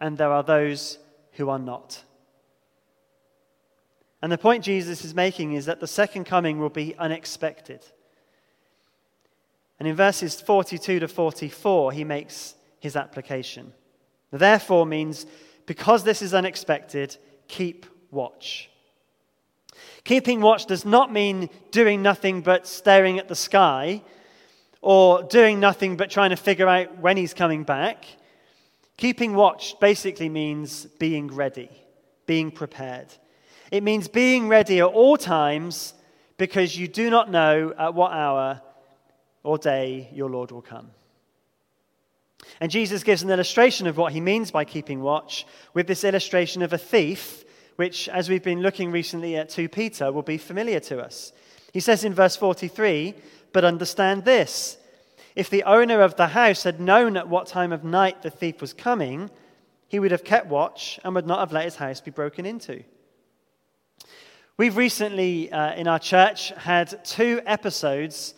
and 0.00 0.16
there 0.16 0.30
are 0.30 0.44
those 0.44 0.98
who 1.32 1.48
are 1.48 1.58
not. 1.58 2.04
And 4.22 4.30
the 4.30 4.38
point 4.38 4.64
Jesus 4.64 5.04
is 5.04 5.14
making 5.14 5.54
is 5.54 5.66
that 5.66 5.80
the 5.80 5.86
second 5.86 6.24
coming 6.24 6.60
will 6.60 6.70
be 6.70 6.96
unexpected. 6.96 7.84
And 9.80 9.88
in 9.88 9.96
verses 9.96 10.40
42 10.40 11.00
to 11.00 11.08
44, 11.08 11.90
he 11.90 12.04
makes 12.04 12.54
his 12.78 12.94
application. 12.94 13.72
Therefore 14.30 14.86
means, 14.86 15.26
because 15.66 16.04
this 16.04 16.22
is 16.22 16.34
unexpected, 16.34 17.16
keep 17.48 17.84
watch. 18.12 18.70
Keeping 20.04 20.40
watch 20.40 20.66
does 20.66 20.84
not 20.84 21.12
mean 21.12 21.50
doing 21.72 22.00
nothing 22.00 22.42
but 22.42 22.66
staring 22.66 23.18
at 23.18 23.26
the 23.28 23.34
sky 23.34 24.02
or 24.80 25.22
doing 25.24 25.58
nothing 25.58 25.96
but 25.96 26.10
trying 26.10 26.30
to 26.30 26.36
figure 26.36 26.68
out 26.68 26.98
when 26.98 27.16
he's 27.16 27.34
coming 27.34 27.64
back. 27.64 28.04
Keeping 28.96 29.34
watch 29.34 29.78
basically 29.80 30.28
means 30.28 30.86
being 30.86 31.28
ready, 31.28 31.70
being 32.26 32.52
prepared. 32.52 33.08
It 33.72 33.82
means 33.82 34.06
being 34.06 34.48
ready 34.48 34.80
at 34.80 34.84
all 34.84 35.16
times 35.16 35.94
because 36.36 36.76
you 36.76 36.86
do 36.86 37.08
not 37.08 37.30
know 37.30 37.72
at 37.78 37.94
what 37.94 38.12
hour 38.12 38.60
or 39.42 39.56
day 39.56 40.10
your 40.12 40.28
Lord 40.28 40.50
will 40.50 40.60
come. 40.60 40.90
And 42.60 42.70
Jesus 42.70 43.02
gives 43.02 43.22
an 43.22 43.30
illustration 43.30 43.86
of 43.86 43.96
what 43.96 44.12
he 44.12 44.20
means 44.20 44.50
by 44.50 44.66
keeping 44.66 45.00
watch 45.00 45.46
with 45.72 45.86
this 45.86 46.04
illustration 46.04 46.60
of 46.60 46.74
a 46.74 46.78
thief 46.78 47.44
which, 47.76 48.10
as 48.10 48.28
we've 48.28 48.42
been 48.42 48.60
looking 48.60 48.90
recently 48.90 49.36
at 49.36 49.48
2 49.48 49.70
Peter, 49.70 50.12
will 50.12 50.22
be 50.22 50.36
familiar 50.36 50.80
to 50.80 51.02
us. 51.02 51.32
He 51.72 51.80
says 51.80 52.04
in 52.04 52.12
verse 52.12 52.36
43 52.36 53.14
But 53.54 53.64
understand 53.64 54.26
this 54.26 54.76
if 55.34 55.48
the 55.48 55.62
owner 55.62 56.02
of 56.02 56.16
the 56.16 56.26
house 56.26 56.64
had 56.64 56.78
known 56.78 57.16
at 57.16 57.26
what 57.26 57.46
time 57.46 57.72
of 57.72 57.84
night 57.84 58.20
the 58.20 58.28
thief 58.28 58.60
was 58.60 58.74
coming, 58.74 59.30
he 59.88 59.98
would 59.98 60.10
have 60.10 60.24
kept 60.24 60.48
watch 60.48 61.00
and 61.02 61.14
would 61.14 61.26
not 61.26 61.38
have 61.38 61.52
let 61.52 61.64
his 61.64 61.76
house 61.76 62.02
be 62.02 62.10
broken 62.10 62.44
into. 62.44 62.84
We've 64.58 64.76
recently, 64.76 65.50
uh, 65.50 65.74
in 65.76 65.88
our 65.88 65.98
church, 65.98 66.50
had 66.50 67.02
two 67.06 67.40
episodes 67.46 68.34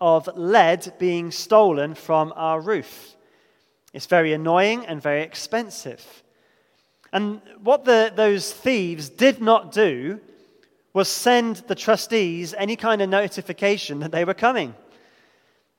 of 0.00 0.26
lead 0.34 0.94
being 0.98 1.30
stolen 1.30 1.94
from 1.94 2.32
our 2.36 2.58
roof. 2.58 3.14
It's 3.92 4.06
very 4.06 4.32
annoying 4.32 4.86
and 4.86 5.02
very 5.02 5.22
expensive. 5.22 6.22
And 7.12 7.42
what 7.62 7.84
the, 7.84 8.10
those 8.16 8.50
thieves 8.50 9.10
did 9.10 9.42
not 9.42 9.70
do 9.70 10.20
was 10.94 11.06
send 11.06 11.56
the 11.56 11.74
trustees 11.74 12.54
any 12.54 12.74
kind 12.74 13.02
of 13.02 13.10
notification 13.10 14.00
that 14.00 14.10
they 14.10 14.24
were 14.24 14.32
coming. 14.32 14.74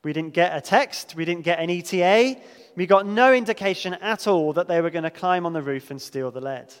We 0.04 0.12
didn't 0.12 0.34
get 0.34 0.56
a 0.56 0.60
text, 0.60 1.16
we 1.16 1.24
didn't 1.24 1.42
get 1.42 1.58
an 1.58 1.68
ETA, 1.68 2.40
we 2.76 2.86
got 2.86 3.06
no 3.06 3.34
indication 3.34 3.94
at 3.94 4.28
all 4.28 4.52
that 4.52 4.68
they 4.68 4.80
were 4.80 4.90
going 4.90 5.02
to 5.02 5.10
climb 5.10 5.46
on 5.46 5.52
the 5.52 5.62
roof 5.62 5.90
and 5.90 6.00
steal 6.00 6.30
the 6.30 6.40
lead. 6.40 6.72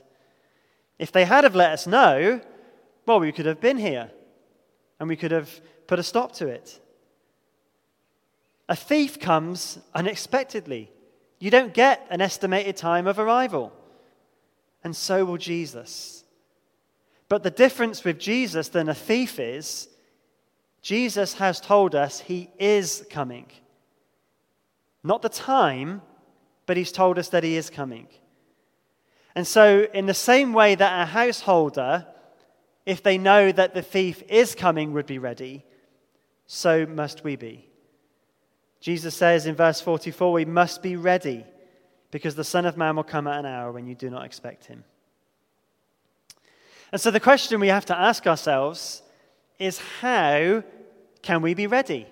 If 1.00 1.10
they 1.10 1.24
had 1.24 1.42
have 1.42 1.56
let 1.56 1.72
us 1.72 1.88
know, 1.88 2.40
well, 3.10 3.18
we 3.18 3.32
could 3.32 3.46
have 3.46 3.60
been 3.60 3.76
here 3.76 4.08
and 5.00 5.08
we 5.08 5.16
could 5.16 5.32
have 5.32 5.50
put 5.88 5.98
a 5.98 6.02
stop 6.04 6.30
to 6.30 6.46
it. 6.46 6.80
A 8.68 8.76
thief 8.76 9.18
comes 9.18 9.80
unexpectedly. 9.92 10.92
You 11.40 11.50
don't 11.50 11.74
get 11.74 12.06
an 12.08 12.20
estimated 12.20 12.76
time 12.76 13.08
of 13.08 13.18
arrival 13.18 13.72
and 14.84 14.94
so 14.94 15.24
will 15.24 15.38
Jesus. 15.38 16.22
But 17.28 17.42
the 17.42 17.50
difference 17.50 18.04
with 18.04 18.16
Jesus 18.16 18.68
than 18.68 18.88
a 18.88 18.94
thief 18.94 19.40
is 19.40 19.88
Jesus 20.80 21.34
has 21.34 21.60
told 21.60 21.96
us 21.96 22.20
he 22.20 22.48
is 22.60 23.04
coming. 23.10 23.46
Not 25.02 25.20
the 25.20 25.28
time, 25.28 26.00
but 26.64 26.76
he's 26.76 26.92
told 26.92 27.18
us 27.18 27.30
that 27.30 27.42
he 27.42 27.56
is 27.56 27.70
coming. 27.70 28.06
And 29.34 29.48
so, 29.48 29.88
in 29.92 30.06
the 30.06 30.14
same 30.14 30.52
way 30.52 30.76
that 30.76 31.02
a 31.02 31.06
householder, 31.06 32.06
if 32.90 33.04
they 33.04 33.18
know 33.18 33.52
that 33.52 33.72
the 33.72 33.82
thief 33.82 34.20
is 34.28 34.56
coming, 34.56 34.92
would 34.92 35.06
be 35.06 35.20
ready, 35.20 35.64
so 36.48 36.84
must 36.86 37.22
we 37.22 37.36
be. 37.36 37.64
Jesus 38.80 39.14
says 39.14 39.46
in 39.46 39.54
verse 39.54 39.80
44 39.80 40.32
we 40.32 40.44
must 40.44 40.82
be 40.82 40.96
ready 40.96 41.44
because 42.10 42.34
the 42.34 42.42
Son 42.42 42.66
of 42.66 42.76
Man 42.76 42.96
will 42.96 43.04
come 43.04 43.28
at 43.28 43.38
an 43.38 43.46
hour 43.46 43.70
when 43.70 43.86
you 43.86 43.94
do 43.94 44.10
not 44.10 44.24
expect 44.24 44.66
him. 44.66 44.82
And 46.90 47.00
so 47.00 47.12
the 47.12 47.20
question 47.20 47.60
we 47.60 47.68
have 47.68 47.86
to 47.86 47.96
ask 47.96 48.26
ourselves 48.26 49.02
is 49.60 49.78
how 50.00 50.64
can 51.22 51.42
we 51.42 51.54
be 51.54 51.68
ready? 51.68 52.08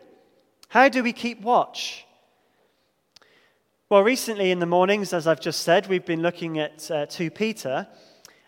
How 0.68 0.88
do 0.88 1.02
we 1.02 1.12
keep 1.12 1.40
watch? 1.40 2.06
Well, 3.88 4.04
recently 4.04 4.52
in 4.52 4.60
the 4.60 4.66
mornings, 4.66 5.12
as 5.12 5.26
I've 5.26 5.40
just 5.40 5.62
said, 5.62 5.88
we've 5.88 6.06
been 6.06 6.22
looking 6.22 6.60
at 6.60 6.88
uh, 6.88 7.06
2 7.06 7.32
Peter, 7.32 7.88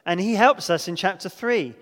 and 0.06 0.20
he 0.20 0.34
helps 0.34 0.70
us 0.70 0.86
in 0.86 0.94
chapter 0.94 1.28
3. 1.28 1.74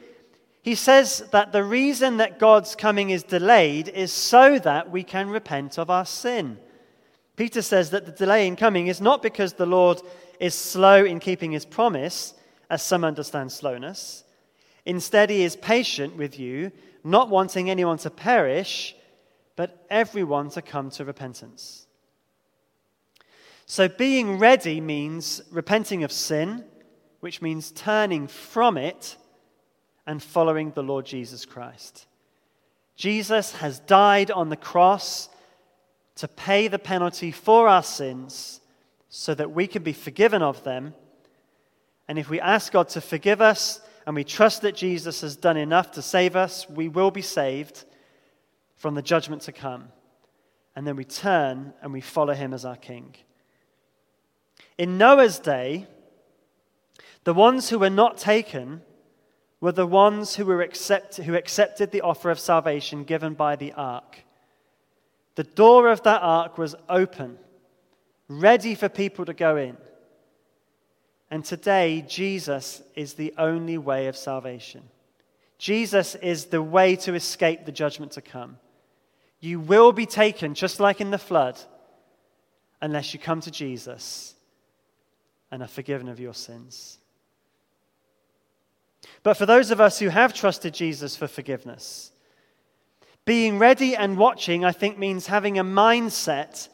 He 0.69 0.75
says 0.75 1.25
that 1.31 1.51
the 1.51 1.65
reason 1.65 2.19
that 2.19 2.39
God's 2.39 2.77
coming 2.77 3.09
is 3.09 3.23
delayed 3.23 3.89
is 3.89 4.13
so 4.13 4.59
that 4.59 4.91
we 4.91 5.03
can 5.03 5.31
repent 5.31 5.79
of 5.79 5.89
our 5.89 6.05
sin. 6.05 6.59
Peter 7.37 7.63
says 7.63 7.89
that 7.89 8.05
the 8.05 8.13
delay 8.13 8.47
in 8.47 8.55
coming 8.55 8.89
is 8.89 9.01
not 9.01 9.23
because 9.23 9.55
the 9.55 9.65
Lord 9.65 10.03
is 10.39 10.55
slow 10.55 11.07
in 11.07 11.21
keeping 11.21 11.53
his 11.53 11.65
promise, 11.65 12.35
as 12.69 12.83
some 12.83 13.03
understand 13.03 13.51
slowness. 13.51 14.25
Instead, 14.85 15.31
he 15.31 15.43
is 15.43 15.57
patient 15.57 16.19
with 16.19 16.39
you, 16.39 16.71
not 17.03 17.31
wanting 17.31 17.71
anyone 17.71 17.97
to 17.97 18.11
perish, 18.11 18.95
but 19.57 19.87
everyone 19.89 20.51
to 20.51 20.61
come 20.61 20.91
to 20.91 21.05
repentance. 21.07 21.87
So, 23.65 23.89
being 23.89 24.39
ready 24.39 24.83
means 24.83 25.41
repenting 25.51 26.05
of 26.05 26.13
sin, 26.13 26.67
which 27.21 27.41
means 27.41 27.71
turning 27.71 28.27
from 28.27 28.77
it 28.77 29.17
and 30.09 30.23
following 30.23 30.71
the 30.71 30.83
Lord 30.83 31.05
Jesus 31.05 31.45
Christ. 31.45 32.07
Jesus 32.97 33.53
has 33.57 33.79
died 33.81 34.31
on 34.31 34.49
the 34.49 34.57
cross 34.57 35.29
to 36.17 36.27
pay 36.27 36.67
the 36.67 36.79
penalty 36.79 37.31
for 37.31 37.69
our 37.69 37.83
sins 37.83 38.63
so 39.11 39.35
that 39.35 39.53
we 39.53 39.67
can 39.67 39.83
be 39.83 39.93
forgiven 39.93 40.41
of 40.41 40.65
them. 40.65 40.95
And 42.09 42.19
if 42.19 42.31
we 42.31 42.41
ask 42.41 42.73
God 42.73 42.89
to 42.91 43.03
forgive 43.03 43.43
us 43.43 43.83
and 44.07 44.17
we 44.17 44.25
trust 44.25 44.63
that 44.63 44.75
Jesus 44.75 45.21
has 45.21 45.37
done 45.37 45.59
enough 45.59 45.93
to 45.93 46.03
save 46.03 46.37
us, 46.37 46.69
we 46.71 46.89
will 46.89 47.11
be 47.11 47.23
saved 47.23 47.85
from 48.77 48.95
the 48.95 49.03
judgment 49.03 49.43
to 49.43 49.53
come. 49.53 49.89
And 50.75 50.87
then 50.87 50.97
we 50.97 51.05
turn 51.05 51.75
and 51.83 51.93
we 51.93 52.01
follow 52.01 52.33
him 52.33 52.55
as 52.55 52.65
our 52.65 52.77
king. 52.77 53.15
In 54.79 54.97
Noah's 54.97 55.39
day, 55.39 55.87
the 57.25 57.35
ones 57.35 57.69
who 57.69 57.79
were 57.79 57.91
not 57.91 58.17
taken 58.17 58.81
were 59.61 59.73
the 59.73 59.87
ones 59.87 60.37
who, 60.37 60.47
were 60.47 60.63
accept, 60.63 61.17
who 61.17 61.35
accepted 61.35 61.91
the 61.91 62.03
offer 62.03 62.31
of 62.31 62.39
salvation 62.39 63.05
given 63.05 63.35
by 63.35 63.57
the 63.57 63.73
ark. 63.73 64.19
The 65.35 65.45
door 65.45 65.89
of 65.89 66.03
that 66.03 66.23
ark 66.23 66.59
was 66.59 66.75
open, 66.89 67.39
ready 68.29 68.75
for 68.75 68.89
people 68.89 69.25
to 69.25 69.35
go 69.35 69.57
in. 69.57 69.77
And 71.31 71.45
today, 71.45 72.05
Jesus 72.09 72.83
is 72.95 73.15
the 73.15 73.35
only 73.37 73.79
way 73.79 74.07
of 74.07 74.17
salvation. 74.17 74.83
Jesus 75.59 76.15
is 76.15 76.47
the 76.47 76.63
way 76.63 76.97
to 76.97 77.15
escape 77.15 77.65
the 77.65 77.73
judgment 77.73 78.13
to 78.13 78.23
come. 78.23 78.59
You 79.41 79.61
will 79.61 79.93
be 79.93 80.07
taken, 80.07 80.55
just 80.55 80.81
like 80.81 81.01
in 81.01 81.11
the 81.11 81.19
flood, 81.19 81.59
unless 82.81 83.13
you 83.13 83.21
come 83.21 83.41
to 83.41 83.51
Jesus 83.51 84.35
and 85.51 85.63
are 85.63 85.69
forgiven 85.69 86.09
of 86.09 86.21
your 86.21 86.35
sins. 86.35 86.99
But 89.23 89.35
for 89.37 89.47
those 89.47 89.71
of 89.71 89.81
us 89.81 89.99
who 89.99 90.09
have 90.09 90.33
trusted 90.33 90.75
Jesus 90.75 91.17
for 91.17 91.27
forgiveness, 91.27 92.13
being 93.25 93.59
ready 93.59 93.95
and 93.95 94.17
watching, 94.17 94.65
I 94.65 94.73
think, 94.73 94.99
means 94.99 95.27
having 95.27 95.59
a 95.59 95.65
mindset 95.65 96.69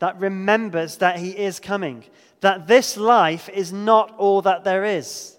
that 0.00 0.20
remembers 0.20 0.98
that 0.98 1.18
He 1.18 1.30
is 1.30 1.60
coming, 1.60 2.04
that 2.40 2.66
this 2.66 2.96
life 2.96 3.48
is 3.48 3.72
not 3.72 4.14
all 4.18 4.42
that 4.42 4.64
there 4.64 4.84
is. 4.84 5.36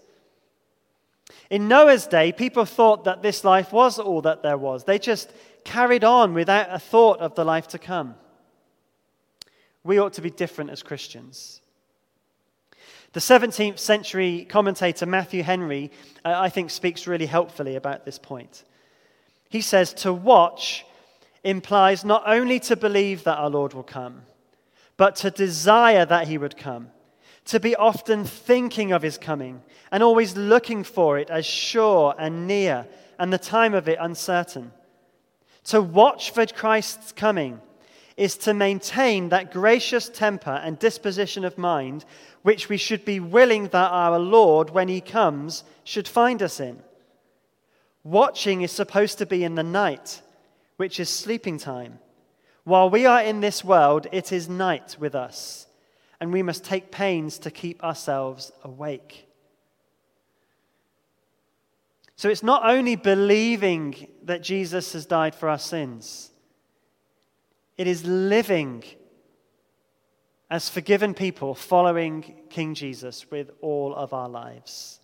In 1.49 1.67
Noah's 1.67 2.07
day, 2.07 2.31
people 2.31 2.65
thought 2.65 3.03
that 3.03 3.21
this 3.21 3.43
life 3.43 3.71
was 3.71 3.99
all 3.99 4.21
that 4.21 4.41
there 4.41 4.57
was. 4.57 4.83
They 4.83 4.97
just 4.97 5.31
carried 5.63 6.03
on 6.03 6.33
without 6.33 6.73
a 6.73 6.79
thought 6.79 7.19
of 7.19 7.35
the 7.35 7.45
life 7.45 7.67
to 7.69 7.77
come. 7.77 8.15
We 9.83 9.99
ought 9.99 10.13
to 10.13 10.21
be 10.21 10.31
different 10.31 10.71
as 10.71 10.81
Christians. 10.81 11.61
The 13.15 13.21
17th 13.21 13.79
century 13.79 14.45
commentator 14.49 15.05
Matthew 15.05 15.41
Henry, 15.41 15.89
uh, 16.25 16.33
I 16.35 16.49
think, 16.49 16.69
speaks 16.69 17.07
really 17.07 17.27
helpfully 17.27 17.77
about 17.77 18.03
this 18.03 18.19
point. 18.19 18.65
He 19.47 19.61
says, 19.61 19.93
To 19.93 20.11
watch 20.11 20.85
implies 21.41 22.03
not 22.03 22.23
only 22.25 22.59
to 22.59 22.75
believe 22.75 23.23
that 23.23 23.37
our 23.37 23.49
Lord 23.49 23.73
will 23.73 23.83
come, 23.83 24.23
but 24.97 25.15
to 25.15 25.31
desire 25.31 26.05
that 26.05 26.27
he 26.27 26.37
would 26.37 26.57
come, 26.57 26.89
to 27.45 27.57
be 27.57 27.73
often 27.77 28.25
thinking 28.25 28.91
of 28.91 29.01
his 29.01 29.17
coming 29.17 29.61
and 29.93 30.03
always 30.03 30.35
looking 30.35 30.83
for 30.83 31.17
it 31.17 31.29
as 31.29 31.45
sure 31.45 32.13
and 32.19 32.47
near, 32.47 32.85
and 33.17 33.31
the 33.31 33.37
time 33.37 33.73
of 33.73 33.87
it 33.87 33.97
uncertain. 33.97 34.73
To 35.67 35.81
watch 35.81 36.31
for 36.31 36.45
Christ's 36.47 37.13
coming 37.13 37.61
is 38.17 38.37
to 38.39 38.53
maintain 38.53 39.29
that 39.29 39.51
gracious 39.51 40.09
temper 40.09 40.61
and 40.63 40.79
disposition 40.79 41.45
of 41.45 41.57
mind 41.57 42.03
which 42.45 42.69
we 42.69 42.77
should 42.77 43.03
be 43.03 43.19
willing 43.19 43.63
that 43.69 43.91
our 43.91 44.19
Lord, 44.19 44.69
when 44.69 44.87
he 44.87 45.01
comes, 45.01 45.63
should 45.83 46.07
find 46.07 46.43
us 46.43 46.59
in. 46.59 46.79
Watching 48.03 48.61
is 48.61 48.71
supposed 48.71 49.17
to 49.17 49.25
be 49.25 49.43
in 49.43 49.55
the 49.55 49.63
night, 49.63 50.21
which 50.77 50.99
is 50.99 51.09
sleeping 51.09 51.57
time. 51.57 51.97
While 52.63 52.91
we 52.91 53.07
are 53.07 53.23
in 53.23 53.39
this 53.39 53.63
world, 53.63 54.05
it 54.11 54.31
is 54.31 54.47
night 54.47 54.95
with 54.99 55.15
us, 55.15 55.65
and 56.19 56.31
we 56.31 56.43
must 56.43 56.63
take 56.63 56.91
pains 56.91 57.39
to 57.39 57.49
keep 57.49 57.83
ourselves 57.83 58.51
awake. 58.63 59.27
So 62.15 62.29
it's 62.29 62.43
not 62.43 62.61
only 62.63 62.95
believing 62.95 64.07
that 64.21 64.43
Jesus 64.43 64.93
has 64.93 65.07
died 65.07 65.33
for 65.33 65.49
our 65.49 65.57
sins, 65.57 66.29
it 67.75 67.87
is 67.87 68.05
living 68.05 68.83
as 70.49 70.69
forgiven 70.69 71.13
people 71.13 71.55
following 71.55 72.35
King 72.49 72.75
Jesus 72.75 73.29
with 73.31 73.51
all 73.61 73.95
of 73.95 74.13
our 74.13 74.29
lives. 74.29 74.99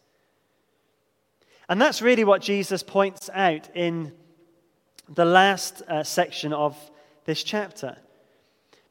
And 1.68 1.82
that's 1.82 2.02
really 2.02 2.24
what 2.24 2.42
Jesus 2.42 2.84
points 2.84 3.30
out 3.34 3.70
in 3.76 4.14
the 5.10 5.26
last 5.26 5.82
uh, 5.84 6.04
section 6.04 6.54
of 6.54 6.78
this 7.26 7.44
chapter. 7.44 7.98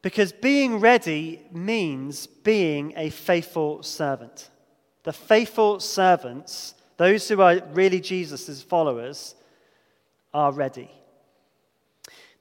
Because 0.01 0.31
being 0.31 0.79
ready 0.79 1.41
means 1.51 2.27
being 2.27 2.93
a 2.97 3.09
faithful 3.11 3.83
servant. 3.83 4.49
The 5.03 5.13
faithful 5.13 5.79
servants, 5.79 6.73
those 6.97 7.27
who 7.27 7.41
are 7.41 7.61
really 7.73 8.01
Jesus' 8.01 8.61
followers, 8.61 9.35
are 10.33 10.51
ready. 10.51 10.89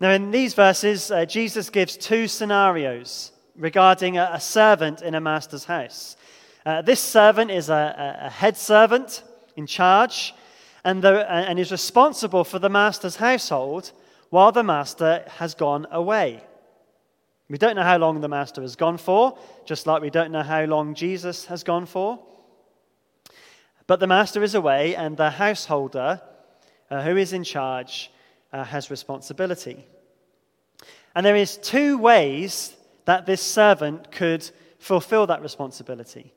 Now, 0.00 0.10
in 0.12 0.30
these 0.30 0.54
verses, 0.54 1.10
uh, 1.10 1.26
Jesus 1.26 1.68
gives 1.68 1.96
two 1.96 2.26
scenarios 2.26 3.32
regarding 3.56 4.18
a, 4.18 4.30
a, 4.34 4.40
servant 4.40 5.02
in 5.02 5.14
a 5.14 5.20
master's 5.20 5.64
house. 5.64 6.16
Uh, 6.64 6.82
this 6.82 7.00
servant 7.00 7.50
is 7.50 7.68
a, 7.68 8.18
a, 8.22 8.30
head 8.30 8.56
servant 8.56 9.22
in 9.56 9.66
charge 9.66 10.34
and, 10.84 11.02
the, 11.02 11.30
and 11.30 11.58
is 11.58 11.70
responsible 11.70 12.44
for 12.44 12.58
the 12.58 12.68
master's 12.68 13.16
household 13.16 13.92
while 14.30 14.52
the 14.52 14.62
master 14.62 15.24
has 15.38 15.54
gone 15.54 15.86
away. 15.90 16.42
We 17.48 17.58
don't 17.58 17.74
know 17.74 17.82
how 17.82 17.98
long 17.98 18.20
the 18.20 18.28
master 18.28 18.62
has 18.62 18.76
gone 18.76 18.96
for, 18.96 19.36
just 19.64 19.86
like 19.86 20.00
we 20.00 20.10
don't 20.10 20.30
know 20.30 20.42
how 20.42 20.64
long 20.64 20.94
Jesus 20.94 21.46
has 21.46 21.64
gone 21.64 21.84
for. 21.84 22.20
But 23.88 23.98
the 23.98 24.06
master 24.06 24.44
is 24.44 24.54
away, 24.54 24.94
and 24.94 25.16
the 25.16 25.30
householder 25.30 26.22
uh, 26.90 27.02
who 27.02 27.16
is 27.16 27.32
in 27.32 27.42
charge 27.42 28.12
uh, 28.52 28.62
has 28.62 28.88
responsibility. 28.88 29.84
And 31.16 31.26
there 31.26 31.34
is 31.34 31.56
two 31.56 31.98
ways 31.98 32.76
that 33.10 33.26
this 33.26 33.42
servant 33.42 34.12
could 34.12 34.48
fulfill 34.78 35.26
that 35.26 35.42
responsibility. 35.42 36.32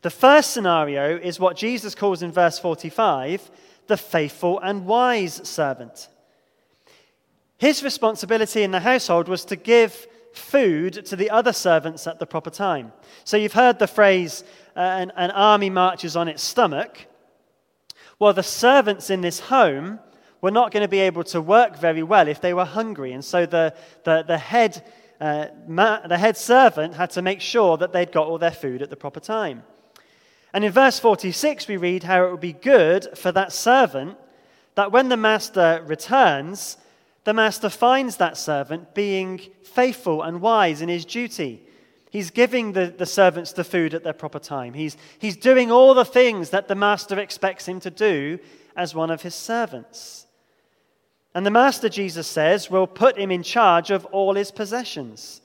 The 0.00 0.08
first 0.08 0.52
scenario 0.52 1.18
is 1.18 1.38
what 1.38 1.54
Jesus 1.54 1.94
calls 1.94 2.22
in 2.22 2.32
verse 2.32 2.58
45 2.58 3.50
the 3.88 3.98
faithful 3.98 4.58
and 4.60 4.86
wise 4.86 5.46
servant. 5.46 6.08
His 7.58 7.82
responsibility 7.82 8.62
in 8.62 8.70
the 8.70 8.80
household 8.80 9.28
was 9.28 9.44
to 9.46 9.56
give 9.56 10.06
food 10.32 11.04
to 11.04 11.14
the 11.14 11.28
other 11.28 11.52
servants 11.52 12.06
at 12.06 12.18
the 12.18 12.26
proper 12.26 12.50
time. 12.50 12.92
So 13.24 13.36
you've 13.36 13.52
heard 13.52 13.78
the 13.78 13.86
phrase, 13.86 14.44
uh, 14.74 14.80
an, 14.80 15.12
an 15.14 15.30
army 15.32 15.68
marches 15.68 16.16
on 16.16 16.26
its 16.26 16.42
stomach. 16.42 17.06
Well, 18.18 18.32
the 18.32 18.42
servants 18.42 19.10
in 19.10 19.20
this 19.20 19.40
home 19.40 19.98
were 20.40 20.50
not 20.50 20.70
going 20.70 20.84
to 20.84 20.88
be 20.88 21.00
able 21.00 21.24
to 21.24 21.40
work 21.40 21.76
very 21.78 22.02
well 22.02 22.28
if 22.28 22.40
they 22.40 22.54
were 22.54 22.64
hungry. 22.64 23.12
And 23.12 23.24
so 23.24 23.44
the, 23.44 23.74
the, 24.04 24.24
the, 24.26 24.38
head, 24.38 24.84
uh, 25.20 25.46
ma- 25.66 26.06
the 26.06 26.18
head 26.18 26.36
servant 26.36 26.94
had 26.94 27.10
to 27.10 27.22
make 27.22 27.40
sure 27.40 27.76
that 27.76 27.92
they'd 27.92 28.12
got 28.12 28.26
all 28.26 28.38
their 28.38 28.50
food 28.50 28.82
at 28.82 28.90
the 28.90 28.96
proper 28.96 29.20
time. 29.20 29.62
And 30.52 30.64
in 30.64 30.72
verse 30.72 30.98
46, 30.98 31.68
we 31.68 31.76
read 31.76 32.04
how 32.04 32.24
it 32.24 32.30
would 32.30 32.40
be 32.40 32.52
good 32.52 33.16
for 33.16 33.32
that 33.32 33.52
servant 33.52 34.16
that 34.76 34.92
when 34.92 35.08
the 35.08 35.16
master 35.16 35.82
returns, 35.86 36.76
the 37.24 37.34
master 37.34 37.68
finds 37.68 38.16
that 38.16 38.36
servant 38.36 38.94
being 38.94 39.40
faithful 39.64 40.22
and 40.22 40.40
wise 40.40 40.80
in 40.80 40.88
his 40.88 41.04
duty. 41.04 41.62
He's 42.10 42.30
giving 42.30 42.72
the, 42.72 42.86
the 42.86 43.04
servants 43.04 43.52
the 43.52 43.64
food 43.64 43.92
at 43.92 44.04
their 44.04 44.12
proper 44.12 44.38
time. 44.38 44.72
He's, 44.72 44.96
he's 45.18 45.36
doing 45.36 45.70
all 45.70 45.94
the 45.94 46.04
things 46.04 46.50
that 46.50 46.68
the 46.68 46.74
master 46.74 47.18
expects 47.18 47.66
him 47.66 47.80
to 47.80 47.90
do 47.90 48.38
as 48.76 48.94
one 48.94 49.10
of 49.10 49.22
his 49.22 49.34
servants. 49.34 50.27
And 51.38 51.46
the 51.46 51.52
master, 51.52 51.88
Jesus 51.88 52.26
says, 52.26 52.68
will 52.68 52.88
put 52.88 53.16
him 53.16 53.30
in 53.30 53.44
charge 53.44 53.92
of 53.92 54.04
all 54.06 54.34
his 54.34 54.50
possessions. 54.50 55.40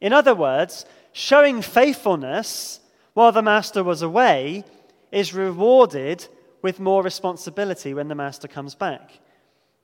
In 0.00 0.12
other 0.12 0.34
words, 0.34 0.84
showing 1.12 1.62
faithfulness 1.62 2.80
while 3.14 3.30
the 3.30 3.40
master 3.40 3.84
was 3.84 4.02
away 4.02 4.64
is 5.12 5.32
rewarded 5.32 6.26
with 6.60 6.80
more 6.80 7.04
responsibility 7.04 7.94
when 7.94 8.08
the 8.08 8.16
master 8.16 8.48
comes 8.48 8.74
back. 8.74 9.20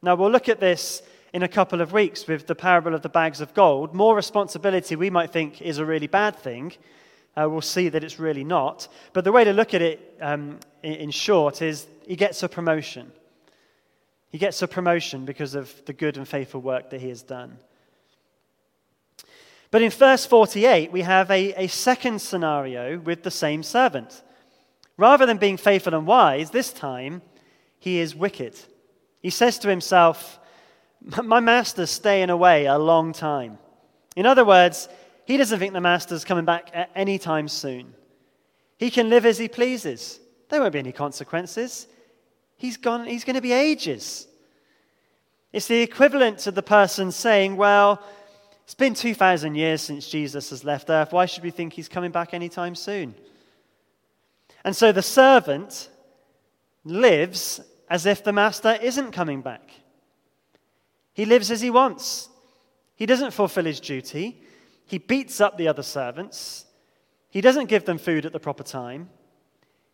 Now, 0.03 0.17
we'll 0.17 0.33
look 0.33 0.49
at 0.49 0.59
this 0.59 1.03
in 1.33 1.45
a 1.45 1.49
couple 1.49 1.81
of 1.81 1.93
weeks 1.93 2.27
with 2.27 2.49
the 2.49 2.57
parable 2.57 2.93
of 2.93 3.03
the 3.03 3.09
bags 3.09 3.41
of 3.41 3.55
gold. 3.55 3.95
More 3.95 4.17
responsibility, 4.17 4.97
we 4.97 5.09
might 5.09 5.31
think, 5.31 5.63
is 5.63 5.79
a 5.79 5.85
really 5.85 6.09
bad 6.09 6.35
thing. 6.35 6.73
Uh, 7.37 7.49
we'll 7.49 7.61
see 7.61 7.89
that 7.91 8.03
it's 8.03 8.19
really 8.19 8.43
not. 8.43 8.89
But 9.13 9.23
the 9.23 9.31
way 9.31 9.45
to 9.45 9.53
look 9.53 9.73
at 9.73 9.83
it 9.83 10.17
um, 10.21 10.59
in, 10.83 10.95
in 10.95 11.11
short 11.13 11.63
is 11.63 11.87
he 12.09 12.17
gets 12.17 12.43
a 12.43 12.49
promotion. 12.49 13.13
He 14.31 14.39
gets 14.39 14.61
a 14.63 14.69
promotion 14.69 15.25
because 15.25 15.55
of 15.55 15.85
the 15.87 15.93
good 15.93 16.17
and 16.17 16.29
faithful 16.29 16.61
work 16.61 16.91
that 16.91 17.01
he 17.01 17.09
has 17.09 17.23
done. 17.23 17.59
But 19.71 19.83
in 19.83 19.91
verse 19.91 20.25
48, 20.27 20.93
we 20.93 21.03
have 21.03 21.31
a, 21.31 21.53
a 21.65 21.67
second 21.69 22.21
scenario 22.21 22.99
with 22.99 23.23
the 23.23 23.31
same 23.31 23.63
servant. 23.63 24.23
Rather 24.97 25.27
than 25.27 25.39
being 25.39 25.57
faithful 25.57 25.95
and 25.95 26.07
wise, 26.07 26.51
this 26.51 26.73
time 26.73 27.23
he 27.79 27.99
is 27.99 28.15
wicked. 28.15 28.59
He 29.21 29.31
says 29.31 29.59
to 29.61 29.69
himself, 29.69 30.39
my 31.23 31.41
master's 31.41 31.91
staying 31.91 32.31
away 32.31 32.67
a 32.67 32.79
long 32.79 33.13
time. 33.13 33.59
In 34.17 34.27
other 34.27 34.45
words, 34.45 34.89
he 35.27 35.37
doesn't 35.37 35.59
think 35.59 35.73
the 35.73 35.81
master's 35.81 36.25
coming 36.25 36.45
back 36.45 36.71
at 36.73 36.91
any 36.95 37.19
time 37.19 37.49
soon. 37.49 37.95
He 38.79 38.91
can 38.91 39.11
live 39.11 39.27
as 39.27 39.39
he 39.39 39.49
pleases. 39.49 40.19
There 40.49 40.61
won't 40.61 40.73
be 40.73 40.79
any 40.79 40.93
consequences. 40.93 41.87
He's, 42.59 42.77
gone, 42.77 43.07
he's 43.07 43.25
going 43.25 43.37
to 43.37 43.41
be 43.41 43.53
ages. 43.53 44.27
It's 45.53 45.69
the 45.69 45.81
equivalent 45.81 46.39
to 46.41 46.51
the 46.51 46.63
person 46.63 47.11
saying, 47.11 47.57
Well, 47.57 48.03
it's 48.65 48.75
been 48.75 48.95
2,000 48.95 49.55
years 49.55 49.81
since 49.81 50.09
Jesus 50.09 50.51
has 50.51 50.63
left 50.63 50.91
earth. 50.91 51.13
Why 51.13 51.25
should 51.25 51.43
we 51.43 51.51
think 51.51 51.73
he's 51.73 51.89
coming 51.89 52.11
back 52.11 52.35
anytime 52.35 52.75
soon? 52.75 53.15
And 54.63 54.77
so 54.77 54.93
the 54.93 55.03
servant 55.03 55.89
lives 56.85 57.61
as 57.89 58.05
if 58.05 58.23
the 58.23 58.33
master 58.33 58.77
isn't 58.83 59.13
coming 59.13 59.41
back. 59.41 59.71
He 61.15 61.25
lives 61.25 61.51
as 61.51 61.61
he 61.61 61.71
wants. 61.71 62.29
He 62.95 63.07
doesn't 63.07 63.31
fulfill 63.31 63.65
his 63.65 63.81
duty. 63.81 64.43
He 64.85 64.99
beats 64.99 65.41
up 65.41 65.57
the 65.57 65.69
other 65.69 65.83
servants. 65.83 66.67
He 67.31 67.41
doesn't 67.41 67.69
give 67.71 67.85
them 67.85 67.99
food 67.99 68.27
at 68.27 68.33
the 68.33 68.41
proper 68.41 68.65
time. 68.65 69.09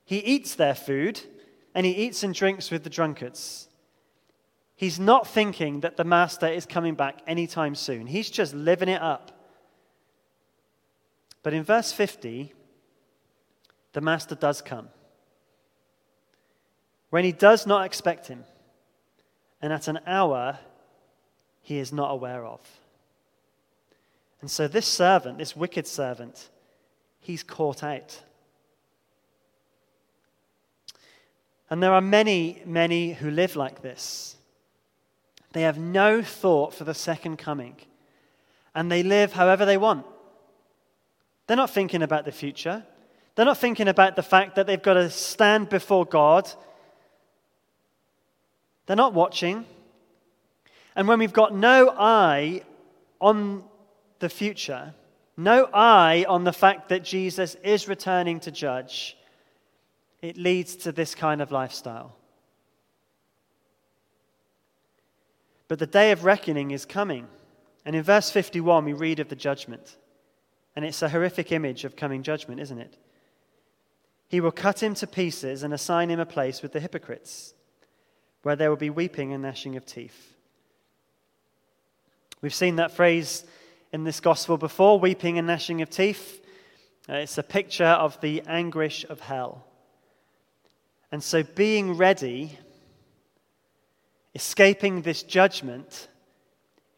He 0.05 0.19
eats 0.19 0.55
their 0.55 0.75
food, 0.75 1.21
and 1.75 1.85
he 1.85 1.93
eats 1.93 2.23
and 2.23 2.35
drinks 2.35 2.71
with 2.71 2.85
the 2.85 2.91
drunkards. 2.91 3.69
He's 4.77 4.99
not 4.99 5.27
thinking 5.27 5.81
that 5.81 5.97
the 5.97 6.05
master 6.05 6.47
is 6.47 6.67
coming 6.67 6.95
back 6.95 7.21
anytime 7.27 7.75
soon. 7.75 8.07
He's 8.07 8.31
just 8.31 8.55
living 8.55 8.89
it 8.89 9.01
up. 9.01 9.33
But 11.43 11.53
in 11.53 11.63
verse 11.63 11.93
50, 11.93 12.53
the 13.93 14.01
master 14.01 14.35
does 14.35 14.63
come. 14.63 14.89
When 17.11 17.25
he 17.25 17.33
does 17.33 17.67
not 17.67 17.87
expect 17.87 18.27
him, 18.27 18.45
and 19.63 19.73
at 19.73 19.89
an 19.89 20.01
hour 20.07 20.59
he 21.63 21.79
is 21.79 21.93
not 21.93 22.11
aware 22.11 22.45
of. 22.45 22.61
And 24.41 24.51
so 24.51 24.69
this 24.69 24.87
servant, 24.87 25.39
this 25.39 25.57
wicked 25.57 25.87
servant, 25.87 26.51
he's 27.21 27.43
caught 27.43 27.83
out. 27.83 28.23
And 31.71 31.83
there 31.83 31.93
are 31.93 32.01
many, 32.01 32.63
many 32.67 33.15
who 33.15 33.31
live 33.31 33.57
like 33.57 33.83
this. 33.83 34.37
They 35.53 35.63
have 35.63 35.79
no 35.79 36.23
thought 36.23 36.75
for 36.75 36.85
the 36.85 36.95
second 36.95 37.39
coming, 37.39 37.77
and 38.75 38.91
they 38.91 39.03
live 39.03 39.33
however 39.33 39.65
they 39.65 39.77
want. 39.77 40.05
They're 41.47 41.57
not 41.57 41.71
thinking 41.71 42.03
about 42.03 42.25
the 42.25 42.33
future. 42.33 42.85
They're 43.35 43.45
not 43.45 43.59
thinking 43.59 43.89
about 43.89 44.17
the 44.17 44.23
fact 44.23 44.57
that 44.57 44.67
they've 44.67 44.83
got 44.83 44.95
to 44.95 45.11
stand 45.11 45.69
before 45.69 46.05
God. 46.05 46.51
They're 48.87 48.97
not 48.97 49.15
watching. 49.15 49.65
And 50.97 51.09
when 51.09 51.19
we've 51.19 51.33
got 51.33 51.55
no 51.55 51.91
eye 51.91 52.63
on 53.21 53.65
the 54.21 54.29
future, 54.29 54.95
no 55.37 55.69
eye 55.73 56.25
on 56.29 56.45
the 56.45 56.53
fact 56.53 56.89
that 56.91 57.03
Jesus 57.03 57.57
is 57.57 57.89
returning 57.89 58.41
to 58.41 58.51
judge, 58.51 59.17
it 60.25 60.39
leads 60.39 60.75
to 60.77 60.91
this 60.91 61.15
kind 61.15 61.43
of 61.43 61.53
lifestyle. 61.53 62.17
But 65.69 65.79
the 65.79 65.87
day 65.87 66.13
of 66.13 66.25
reckoning 66.25 66.71
is 66.71 66.87
coming. 66.87 67.29
And 67.85 67.95
in 67.95 68.03
verse 68.03 68.31
51, 68.31 68.87
we 68.87 68.95
read 68.95 69.21
of 69.21 69.29
the 69.29 69.37
judgment. 69.37 69.99
And 70.75 70.83
it's 70.83 71.03
a 71.03 71.11
horrific 71.11 71.53
image 71.53 71.85
of 71.85 71.95
coming 71.95 72.23
judgment, 72.23 72.61
isn't 72.61 72.79
it? 72.79 72.97
He 74.27 74.41
will 74.41 74.51
cut 74.51 74.83
him 74.83 74.95
to 74.95 75.07
pieces 75.07 75.63
and 75.63 75.75
assign 75.75 76.11
him 76.11 76.21
a 76.21 76.27
place 76.27 76.63
with 76.63 76.73
the 76.73 76.81
hypocrites, 76.81 77.53
where 78.43 78.57
there 78.57 78.71
will 78.71 78.77
be 78.77 78.91
weeping 78.91 79.35
and 79.35 79.43
gnashing 79.43 79.77
of 79.77 79.85
teeth. 79.85 80.35
We've 82.41 82.55
seen 82.55 82.77
that 82.77 82.93
phrase 82.93 83.45
in 83.93 84.05
this 84.05 84.21
gospel 84.21 84.57
before 84.57 84.99
weeping 84.99 85.37
and 85.37 85.47
gnashing 85.47 85.83
of 85.83 85.91
teeth. 85.91 86.43
Uh, 87.09 87.17
it's 87.17 87.37
a 87.37 87.43
picture 87.43 87.85
of 87.85 88.19
the 88.23 88.43
anguish 88.47 89.05
of 89.11 89.21
hell. 89.21 89.67
And 91.15 91.23
so, 91.23 91.45
being 91.45 91.97
ready, 91.97 92.59
escaping 94.35 95.03
this 95.03 95.23
judgment, 95.23 96.09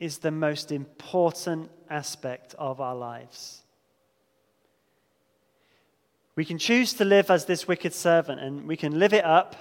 is 0.01 0.17
the 0.17 0.31
most 0.31 0.73
important 0.73 1.71
aspect 1.91 2.55
of 2.59 2.81
our 2.81 2.95
lives. 2.95 3.61
We 6.35 6.47
can 6.47 6.57
choose 6.57 6.95
to 6.95 7.05
live 7.05 7.31
as 7.31 7.45
this 7.45 7.69
wicked 7.69 7.93
servant 7.93 8.41
and 8.41 8.67
we 8.67 8.79
can 8.79 8.99
live 8.99 9.13
it 9.13 9.23
up. 9.23 9.55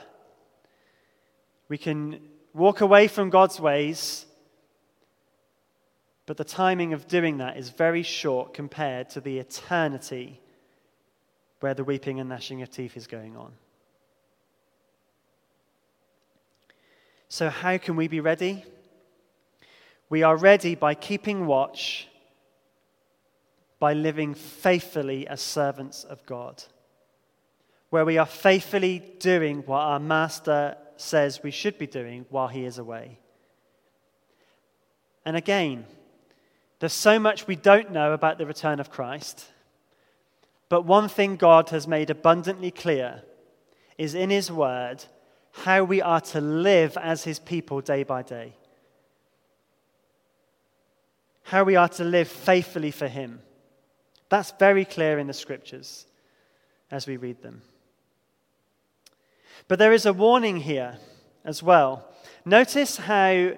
We 1.67 1.77
can 1.77 2.21
walk 2.53 2.79
away 2.79 3.09
from 3.09 3.29
God's 3.29 3.59
ways. 3.59 4.25
But 6.27 6.37
the 6.37 6.45
timing 6.45 6.93
of 6.93 7.09
doing 7.09 7.39
that 7.39 7.57
is 7.57 7.71
very 7.71 8.03
short 8.03 8.53
compared 8.53 9.09
to 9.09 9.19
the 9.19 9.37
eternity 9.37 10.39
where 11.59 11.73
the 11.73 11.83
weeping 11.83 12.21
and 12.21 12.29
gnashing 12.29 12.61
of 12.61 12.69
teeth 12.69 12.95
is 12.95 13.05
going 13.05 13.35
on. 13.35 13.51
So, 17.35 17.49
how 17.49 17.77
can 17.77 17.97
we 17.97 18.07
be 18.07 18.21
ready? 18.21 18.63
We 20.09 20.23
are 20.23 20.37
ready 20.37 20.73
by 20.73 20.93
keeping 20.93 21.45
watch 21.45 22.07
by 23.77 23.91
living 23.91 24.33
faithfully 24.33 25.27
as 25.27 25.41
servants 25.41 26.05
of 26.05 26.25
God, 26.25 26.63
where 27.89 28.05
we 28.05 28.17
are 28.17 28.25
faithfully 28.25 29.03
doing 29.19 29.63
what 29.65 29.81
our 29.81 29.99
Master 29.99 30.77
says 30.95 31.43
we 31.43 31.51
should 31.51 31.77
be 31.77 31.87
doing 31.87 32.25
while 32.29 32.47
he 32.47 32.63
is 32.63 32.77
away. 32.77 33.19
And 35.25 35.35
again, 35.35 35.85
there's 36.79 36.93
so 36.93 37.19
much 37.19 37.47
we 37.47 37.57
don't 37.57 37.91
know 37.91 38.13
about 38.13 38.37
the 38.37 38.45
return 38.45 38.79
of 38.79 38.89
Christ, 38.89 39.45
but 40.69 40.85
one 40.85 41.09
thing 41.09 41.35
God 41.35 41.71
has 41.71 41.85
made 41.85 42.09
abundantly 42.09 42.71
clear 42.71 43.23
is 43.97 44.15
in 44.15 44.29
his 44.29 44.49
word 44.49 45.03
how 45.63 45.83
we 45.83 46.01
are 46.01 46.21
to 46.21 46.41
live 46.41 46.97
as 46.97 47.23
his 47.23 47.39
people 47.39 47.81
day 47.81 48.03
by 48.03 48.21
day. 48.21 48.53
How 51.43 51.63
we 51.63 51.75
are 51.75 51.89
to 51.89 52.03
live 52.03 52.27
faithfully 52.27 52.91
for 52.91 53.07
him. 53.07 53.41
That's 54.29 54.51
very 54.59 54.83
clear 54.83 55.17
in 55.17 55.27
the 55.27 55.33
scriptures 55.33 56.07
as 56.91 57.07
we 57.07 57.17
read 57.17 57.41
them. 57.41 57.61
But 59.67 59.79
there 59.79 59.93
is 59.93 60.05
a 60.05 60.13
warning 60.13 60.57
here 60.57 60.97
as 61.43 61.63
well. 61.63 62.05
Notice 62.43 62.97
how 62.97 63.53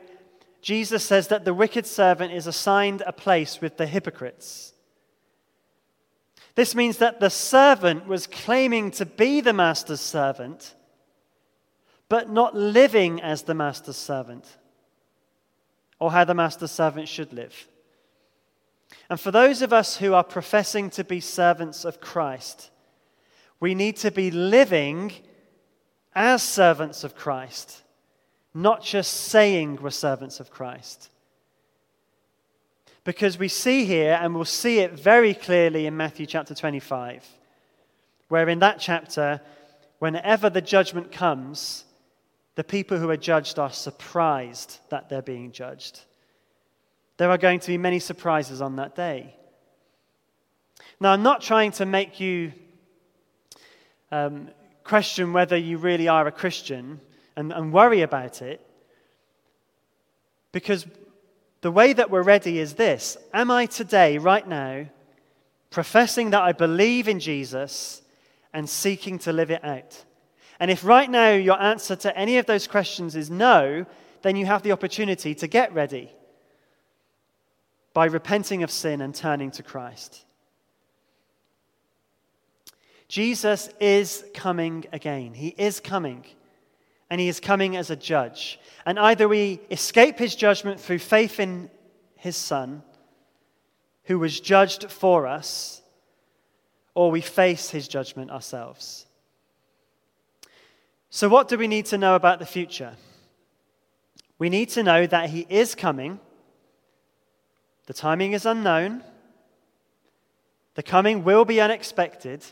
Jesus 0.62 1.04
says 1.04 1.30
that 1.30 1.46
the 1.46 1.54
wicked 1.54 1.86
servant 1.86 2.32
is 2.32 2.46
assigned 2.48 3.02
a 3.06 3.14
place 3.14 3.60
with 3.60 3.78
the 3.78 3.88
hypocrites. 3.88 4.74
This 6.56 6.76
means 6.76 6.98
that 6.98 7.20
the 7.20 7.30
servant 7.30 8.08
was 8.08 8.28
claiming 8.28 8.92
to 8.92 9.06
be 9.06 9.42
the 9.42 9.54
master's 9.54 10.02
servant, 10.02 10.76
but 12.10 12.30
not 12.30 12.56
living 12.56 13.22
as 13.22 13.44
the 13.44 13.54
master's 13.54 13.98
servant, 13.98 14.58
or 16.00 16.12
how 16.12 16.24
the 16.24 16.34
master's 16.34 16.72
servant 16.72 17.08
should 17.08 17.34
live. 17.34 17.68
And 19.10 19.20
for 19.20 19.32
those 19.32 19.62
of 19.62 19.74
us 19.74 19.98
who 19.98 20.14
are 20.14 20.24
professing 20.24 20.90
to 20.92 21.04
be 21.04 21.20
servants 21.20 21.86
of 21.86 22.00
Christ, 22.00 22.70
we 23.60 23.76
need 23.76 23.98
to 23.98 24.12
be 24.12 24.32
living 24.32 25.12
as 26.14 26.42
servants 26.42 27.04
of 27.04 27.16
Christ, 27.16 27.84
not 28.54 28.84
just 28.84 29.12
saying 29.14 29.80
we're 29.82 29.90
servants 29.90 30.40
of 30.40 30.50
Christ. 30.50 31.10
Because 33.04 33.38
we 33.38 33.48
see 33.48 33.86
here, 33.86 34.18
and 34.22 34.36
we'll 34.36 34.46
see 34.46 34.80
it 34.80 34.94
very 34.94 35.34
clearly 35.34 35.86
in 35.86 35.96
Matthew 35.96 36.26
chapter 36.26 36.54
25, 36.54 37.26
where 38.30 38.50
in 38.50 38.60
that 38.60 38.80
chapter, 38.80 39.42
whenever 40.00 40.50
the 40.50 40.62
judgment 40.62 41.12
comes, 41.12 41.86
the 42.58 42.64
people 42.64 42.98
who 42.98 43.08
are 43.12 43.18
judged 43.18 43.60
are 43.60 43.70
surprised 43.70 44.80
that 44.90 45.10
they're 45.10 45.22
being 45.22 45.52
judged. 45.52 46.02
There 47.18 47.30
are 47.30 47.38
going 47.38 47.60
to 47.60 47.68
be 47.68 47.78
many 47.78 48.00
surprises 48.00 48.64
on 48.64 48.78
that 48.78 48.96
day. 48.96 49.36
Now, 51.00 51.12
I'm 51.12 51.22
not 51.22 51.42
trying 51.42 51.72
to 51.74 51.86
make 51.86 52.20
you 52.20 52.52
um, 54.12 54.50
question 54.84 55.34
whether 55.34 55.56
you 55.56 55.78
really 55.78 56.08
are 56.08 56.26
a 56.26 56.32
Christian 56.32 57.00
and, 57.36 57.54
and 57.54 57.72
worry 57.72 58.02
about 58.02 58.42
it, 58.42 58.60
because 60.52 60.88
the 61.62 61.70
way 61.70 61.94
that 61.94 62.10
we're 62.10 62.24
ready 62.24 62.58
is 62.58 62.74
this 62.74 63.18
Am 63.36 63.52
I 63.52 63.68
today, 63.68 64.18
right 64.18 64.48
now, 64.48 64.88
professing 65.70 66.32
that 66.32 66.42
I 66.42 66.54
believe 66.54 67.08
in 67.08 67.20
Jesus 67.20 68.02
and 68.52 68.68
seeking 68.68 69.20
to 69.20 69.32
live 69.32 69.52
it 69.52 69.64
out? 69.64 70.04
And 70.60 70.72
if 70.72 70.84
right 70.84 71.10
now 71.10 71.32
your 71.32 71.62
answer 71.62 71.96
to 71.98 72.18
any 72.18 72.38
of 72.38 72.46
those 72.46 72.68
questions 72.68 73.16
is 73.16 73.30
no, 73.30 73.86
then 74.22 74.36
you 74.36 74.46
have 74.46 74.64
the 74.64 74.72
opportunity 74.72 75.36
to 75.36 75.48
get 75.48 75.74
ready 75.74 76.12
by 77.94 78.06
repenting 78.06 78.62
of 78.62 78.70
sin 78.70 79.02
and 79.02 79.16
turning 79.16 79.50
to 79.52 79.64
Christ. 79.64 80.24
Jesus 83.08 83.70
is 83.80 84.24
coming 84.36 84.86
again. 84.94 85.34
He 85.34 85.50
is 85.58 85.80
coming. 85.80 86.24
And 87.10 87.20
he 87.20 87.28
is 87.28 87.40
coming 87.40 87.76
as 87.76 87.90
a 87.90 87.96
judge. 87.96 88.60
And 88.86 89.00
either 89.00 89.28
we 89.28 89.62
escape 89.72 90.20
his 90.20 90.36
judgment 90.36 90.80
through 90.80 91.00
faith 91.00 91.40
in 91.40 91.72
his 92.18 92.36
Son, 92.36 92.84
who 94.04 94.20
was 94.20 94.40
judged 94.40 94.92
for 94.92 95.26
us, 95.26 95.82
or 96.94 97.10
we 97.10 97.22
face 97.22 97.72
his 97.72 97.88
judgment 97.88 98.30
ourselves. 98.30 99.07
So, 101.18 101.28
what 101.30 101.48
do 101.48 101.58
we 101.58 101.68
need 101.68 101.88
to 101.88 101.98
know 101.98 102.14
about 102.14 102.38
the 102.38 102.46
future? 102.46 102.94
We 104.38 104.50
need 104.50 104.70
to 104.70 104.84
know 104.84 105.08
that 105.08 105.32
he 105.32 105.48
is 105.50 105.74
coming 105.74 106.20
the 107.88 107.94
timing 107.94 108.34
is 108.34 108.46
unknown. 108.46 109.04
The 110.76 110.84
coming 110.84 111.24
will 111.24 111.44
be 111.44 111.60
unexpected. 111.60 112.46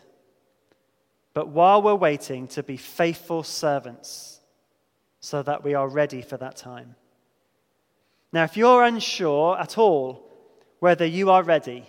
But 1.35 1.49
while 1.49 1.83
we're 1.83 1.93
waiting, 1.93 2.47
to 2.47 2.63
be 2.63 2.77
faithful 2.77 3.43
servants 3.43 4.39
so 5.19 5.43
that 5.43 5.63
we 5.63 5.75
are 5.75 5.87
ready 5.87 6.23
for 6.23 6.37
that 6.37 6.55
time. 6.55 6.95
Now, 8.33 8.45
if 8.45 8.57
you're 8.57 8.83
unsure 8.83 9.59
at 9.59 9.77
all 9.77 10.27
whether 10.79 11.05
you 11.05 11.29
are 11.29 11.43
ready, 11.43 11.85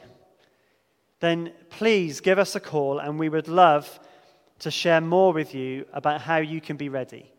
then 1.20 1.55
please 1.70 2.20
give 2.20 2.39
us 2.39 2.55
a 2.55 2.61
call 2.61 2.99
and 2.99 3.18
we 3.18 3.31
would 3.31 3.49
love 3.49 3.99
to 4.61 4.71
share 4.71 5.01
more 5.01 5.33
with 5.33 5.55
you 5.55 5.85
about 5.93 6.21
how 6.21 6.39
you 6.39 6.61
can 6.61 6.77
be 6.77 6.89
ready. 6.89 7.31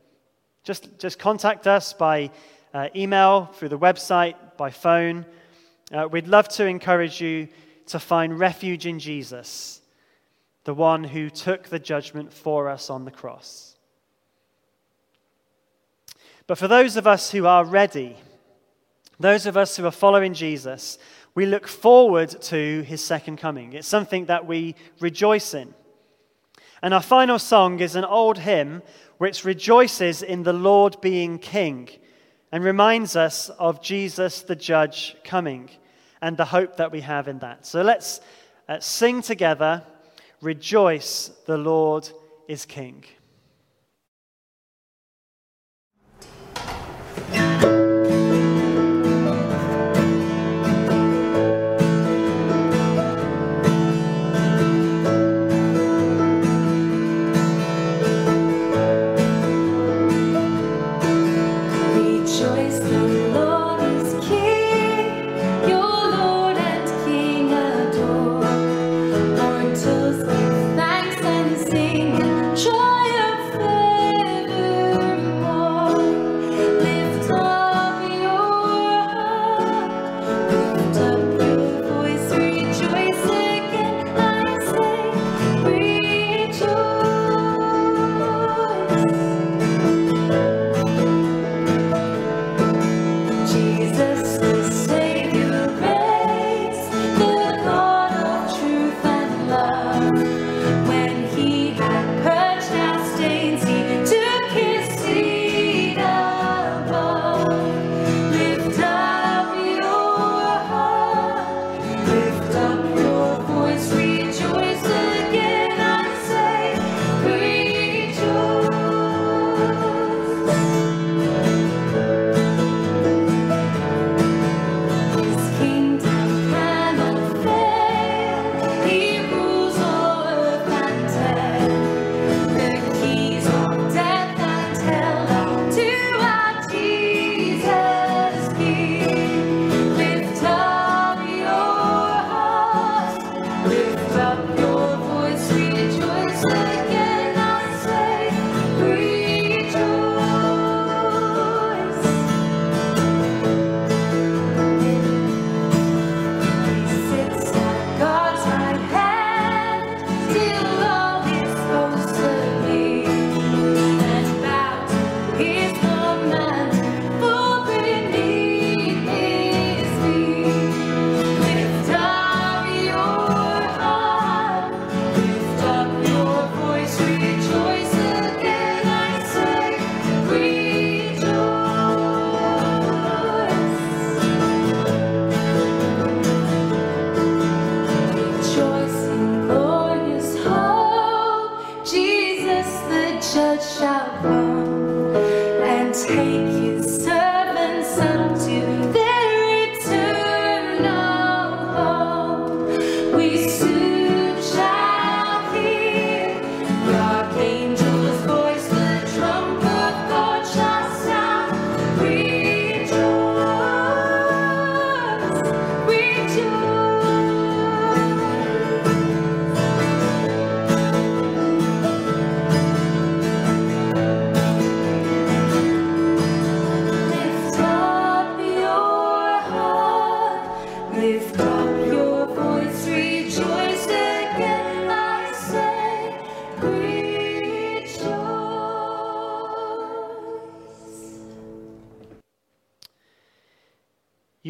Just, 0.63 0.99
just 0.99 1.17
contact 1.19 1.67
us 1.67 1.93
by 1.93 2.29
uh, 2.73 2.89
email, 2.95 3.45
through 3.45 3.69
the 3.69 3.79
website, 3.79 4.35
by 4.57 4.69
phone. 4.69 5.25
Uh, 5.91 6.07
we'd 6.11 6.27
love 6.27 6.47
to 6.49 6.65
encourage 6.65 7.21
you 7.21 7.47
to 7.87 7.99
find 7.99 8.37
refuge 8.37 8.85
in 8.85 8.99
Jesus, 8.99 9.81
the 10.65 10.73
one 10.73 11.03
who 11.03 11.29
took 11.29 11.69
the 11.69 11.79
judgment 11.79 12.33
for 12.33 12.69
us 12.69 12.89
on 12.89 13.05
the 13.05 13.11
cross. 13.11 13.75
But 16.45 16.57
for 16.57 16.67
those 16.67 16.97
of 16.97 17.07
us 17.07 17.31
who 17.31 17.45
are 17.45 17.65
ready, 17.65 18.15
those 19.19 19.45
of 19.45 19.57
us 19.57 19.75
who 19.75 19.85
are 19.85 19.91
following 19.91 20.33
Jesus, 20.33 20.97
we 21.33 21.45
look 21.45 21.67
forward 21.67 22.29
to 22.43 22.81
his 22.81 23.03
second 23.03 23.37
coming. 23.37 23.73
It's 23.73 23.87
something 23.87 24.25
that 24.25 24.45
we 24.45 24.75
rejoice 24.99 25.53
in. 25.53 25.73
And 26.81 26.93
our 26.93 27.01
final 27.01 27.39
song 27.39 27.79
is 27.79 27.95
an 27.95 28.05
old 28.05 28.37
hymn 28.37 28.83
which 29.17 29.45
rejoices 29.45 30.21
in 30.21 30.43
the 30.43 30.53
Lord 30.53 31.01
being 31.01 31.39
king 31.39 31.89
and 32.51 32.63
reminds 32.63 33.15
us 33.15 33.49
of 33.49 33.81
Jesus 33.81 34.41
the 34.41 34.55
judge 34.55 35.15
coming 35.23 35.69
and 36.21 36.37
the 36.37 36.45
hope 36.45 36.77
that 36.77 36.91
we 36.91 37.01
have 37.01 37.27
in 37.27 37.39
that. 37.39 37.65
So 37.65 37.81
let's 37.81 38.21
uh, 38.69 38.79
sing 38.79 39.21
together 39.21 39.83
Rejoice, 40.41 41.31
the 41.47 41.57
Lord 41.57 42.07
is 42.47 42.65
King. 42.65 43.03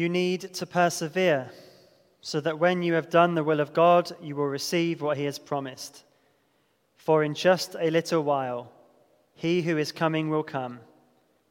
You 0.08 0.12
need 0.12 0.54
to 0.54 0.64
persevere 0.64 1.50
so 2.22 2.40
that 2.40 2.58
when 2.58 2.82
you 2.82 2.94
have 2.94 3.10
done 3.10 3.34
the 3.34 3.44
will 3.44 3.60
of 3.60 3.74
God, 3.74 4.10
you 4.22 4.36
will 4.36 4.46
receive 4.46 5.02
what 5.02 5.18
he 5.18 5.24
has 5.24 5.38
promised. 5.38 6.02
For 6.96 7.22
in 7.22 7.34
just 7.34 7.76
a 7.78 7.90
little 7.90 8.22
while, 8.22 8.72
he 9.34 9.60
who 9.60 9.76
is 9.76 9.92
coming 9.92 10.30
will 10.30 10.42
come 10.42 10.80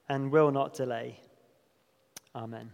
and 0.09 0.31
will 0.31 0.49
not 0.49 0.73
delay. 0.73 1.19
Amen. 2.33 2.71